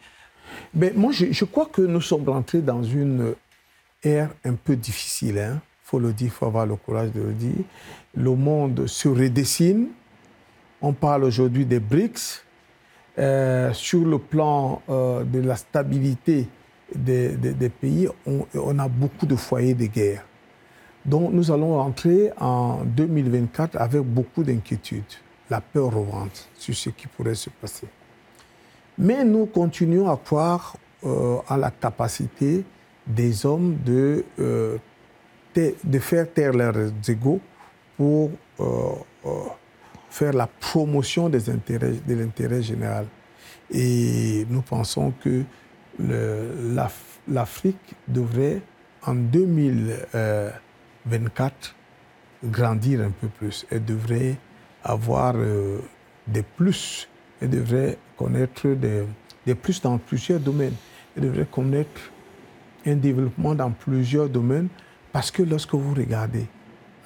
Mais 0.74 0.92
moi, 0.94 1.12
je, 1.12 1.44
crois 1.44 1.66
que 1.66 1.82
nous 1.82 2.00
sommes 2.00 2.28
rentrés 2.28 2.60
dans 2.60 2.82
une 2.82 3.34
ère 4.02 4.30
un 4.44 4.54
peu 4.54 4.76
difficile. 4.76 5.34
Il 5.36 5.40
hein. 5.40 5.60
faut 5.82 5.98
le 5.98 6.12
dire, 6.12 6.28
il 6.28 6.30
faut 6.30 6.46
avoir 6.46 6.66
le 6.66 6.76
courage 6.76 7.12
de 7.12 7.20
le 7.20 7.32
dire. 7.32 7.64
Le 8.14 8.34
monde 8.34 8.86
se 8.86 9.08
redessine. 9.08 9.88
On 10.80 10.92
parle 10.92 11.24
aujourd'hui 11.24 11.66
des 11.66 11.80
BRICS. 11.80 12.44
Euh, 13.18 13.72
sur 13.72 14.04
le 14.04 14.18
plan 14.18 14.80
euh, 14.88 15.24
de 15.24 15.40
la 15.40 15.56
stabilité 15.56 16.46
des, 16.94 17.68
pays, 17.68 18.08
on, 18.24 18.46
on, 18.54 18.78
a 18.78 18.86
beaucoup 18.86 19.26
de 19.26 19.34
foyers 19.34 19.74
de 19.74 19.86
guerre. 19.86 20.24
Donc 21.04 21.32
nous 21.32 21.50
allons 21.50 21.80
entrer 21.80 22.30
en 22.38 22.84
2024 22.84 23.76
avec 23.76 24.02
beaucoup 24.02 24.44
d'inquiétudes, 24.44 25.02
la 25.50 25.60
peur 25.60 25.96
au 25.96 26.04
ventre 26.04 26.46
sur 26.56 26.76
ce 26.76 26.90
qui 26.90 27.08
pourrait 27.08 27.34
se 27.34 27.50
passer. 27.50 27.88
Mais 28.98 29.24
nous 29.24 29.46
continuons 29.46 30.10
à 30.10 30.16
croire 30.16 30.76
euh, 31.04 31.36
à 31.48 31.56
la 31.56 31.70
capacité 31.70 32.64
des 33.06 33.46
hommes 33.46 33.78
de, 33.84 34.24
euh, 34.40 34.76
de 35.54 35.98
faire 36.00 36.28
taire 36.32 36.52
leurs 36.52 36.74
égaux 37.08 37.40
pour 37.96 38.32
euh, 38.58 38.94
faire 40.10 40.32
la 40.32 40.48
promotion 40.48 41.28
des 41.28 41.48
intérêts, 41.48 41.94
de 42.04 42.14
l'intérêt 42.16 42.60
général. 42.60 43.06
Et 43.70 44.44
nous 44.50 44.62
pensons 44.62 45.12
que 45.22 45.44
l'Afrique 47.28 47.94
devrait, 48.08 48.60
en 49.06 49.14
2024, 49.14 51.76
grandir 52.44 53.02
un 53.02 53.10
peu 53.10 53.28
plus. 53.28 53.64
Elle 53.70 53.84
devrait 53.84 54.34
avoir 54.82 55.34
des 56.26 56.42
plus. 56.42 57.08
Elle 57.40 57.50
devrait 57.50 57.96
connaître 58.16 58.68
des, 58.68 59.54
plus 59.54 59.80
dans 59.80 59.98
plusieurs 59.98 60.40
domaines. 60.40 60.74
Elle 61.16 61.24
devrait 61.24 61.46
connaître 61.50 62.00
un 62.86 62.96
développement 62.96 63.54
dans 63.54 63.70
plusieurs 63.70 64.28
domaines 64.28 64.68
parce 65.12 65.30
que 65.30 65.42
lorsque 65.42 65.74
vous 65.74 65.94
regardez 65.94 66.46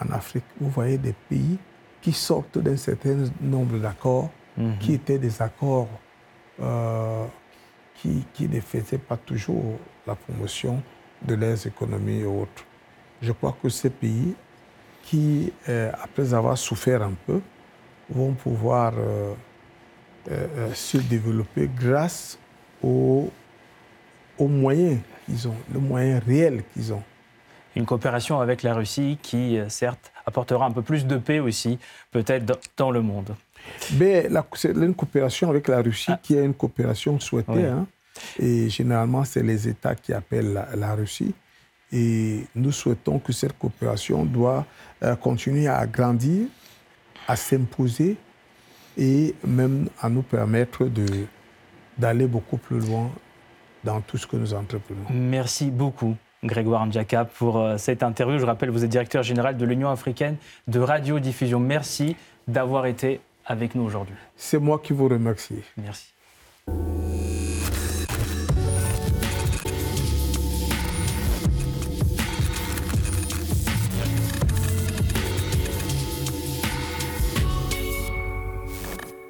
en 0.01 0.11
Afrique, 0.13 0.45
vous 0.61 0.71
voyez 0.71 0.99
des 0.99 1.15
pays 1.29 1.59
qui 2.01 2.13
sortent 2.13 2.59
d'un 2.59 2.77
certain 2.77 3.17
nombre 3.41 3.79
d'accords, 3.79 4.31
Mhm. 4.57 4.77
qui 4.81 4.93
étaient 4.93 5.19
des 5.19 5.41
accords 5.41 5.89
euh, 6.61 7.25
qui, 7.95 8.23
qui 8.35 8.49
ne 8.49 8.61
faisaient 8.61 8.99
pas 8.99 9.17
toujours 9.17 9.79
la 10.07 10.15
promotion 10.15 10.83
de 11.27 11.35
leurs 11.35 11.67
économies 11.67 12.21
et 12.21 12.27
autres. 12.27 12.65
Je 13.23 13.33
crois 13.33 13.57
que 13.63 13.71
ces 13.71 13.89
pays 13.89 14.35
qui, 15.05 15.51
euh, 15.71 15.91
après 16.03 16.35
avoir 16.35 16.59
souffert 16.59 17.03
un 17.03 17.15
peu, 17.27 17.41
vont 18.11 18.33
pouvoir 18.35 18.93
euh, 18.99 19.33
euh, 20.31 20.47
euh, 20.57 20.75
se 20.75 20.99
développer 20.99 21.69
grâce 21.75 22.39
aux, 22.83 23.31
aux 24.39 24.49
moyens 24.49 24.99
qu'ils 25.27 25.49
ont, 25.49 25.57
les 25.73 25.81
moyens 25.81 26.23
réels 26.27 26.63
qu'ils 26.73 26.93
ont. 26.93 27.03
Une 27.75 27.87
coopération 27.87 28.41
avec 28.41 28.63
la 28.63 28.75
Russie 28.75 29.19
qui, 29.23 29.57
euh, 29.59 29.69
certes, 29.69 30.13
apportera 30.27 30.67
un 30.67 30.71
peu 30.71 30.83
plus 30.83 31.07
de 31.07 31.17
paix 31.17 31.41
aussi, 31.41 31.79
peut-être 32.11 32.45
dans- 32.77 32.91
le 32.91 33.01
monde. 33.01 33.35
Mais 33.95 34.29
c'est 34.55 34.73
une 34.77 34.95
coopération 34.95 35.49
avec 35.51 35.69
la 35.69 35.81
Russie 35.81 36.13
Ah. 36.13 36.21
qui 36.23 36.35
est 36.35 36.45
une 36.45 36.55
coopération 36.55 37.19
souhaitée. 37.19 37.53
Oui. 37.53 37.65
hein. 37.65 37.87
Et 38.39 38.69
généralement, 38.69 39.25
c'est 39.25 39.43
les 39.43 39.67
États 39.69 39.95
qui 39.95 40.13
appellent 40.13 40.53
la, 40.53 40.69
la 40.77 40.95
Russie. 40.95 41.35
Et 41.93 42.45
nous 42.55 42.73
souhaitons 42.73 43.19
que 43.19 43.33
cette 43.33 43.59
coopération 43.59 44.25
doit 44.25 44.67
euh, 45.03 45.15
continuer 45.17 45.67
à 45.69 45.87
grandir, 45.87 46.47
à 47.29 47.37
s'imposer 47.37 48.17
et 48.99 49.35
même 49.47 49.89
à 50.01 50.09
nous 50.09 50.23
permettre 50.23 50.89
d'aller 51.99 52.27
beaucoup 52.27 52.57
plus 52.57 52.81
loin 52.81 53.11
dans 53.85 54.01
tout 54.01 54.19
ce 54.19 54.27
que 54.27 54.37
nous 54.37 54.55
entreprenons. 54.55 55.05
Merci 55.11 55.71
beaucoup, 55.71 56.17
Grégoire 56.45 56.87
Ndjaka, 56.87 57.25
pour 57.25 57.59
euh, 57.59 57.77
cette 57.79 58.03
interview. 58.03 58.39
Je 58.39 58.47
rappelle, 58.47 58.71
vous 58.71 58.85
êtes 58.85 58.91
directeur 58.91 59.23
général 59.23 59.57
de 59.57 59.65
l'Union 59.65 59.91
africaine 59.91 60.37
de 60.69 60.81
radiodiffusion. 60.81 61.59
Merci 61.59 62.17
d'avoir 62.47 62.87
été 62.87 63.21
avec 63.47 63.75
nous 63.75 63.83
aujourd'hui. 63.83 64.15
C'est 64.37 64.59
moi 64.59 64.79
qui 64.79 64.93
vous 64.93 65.09
remercie. 65.09 65.63
Merci. 65.77 66.13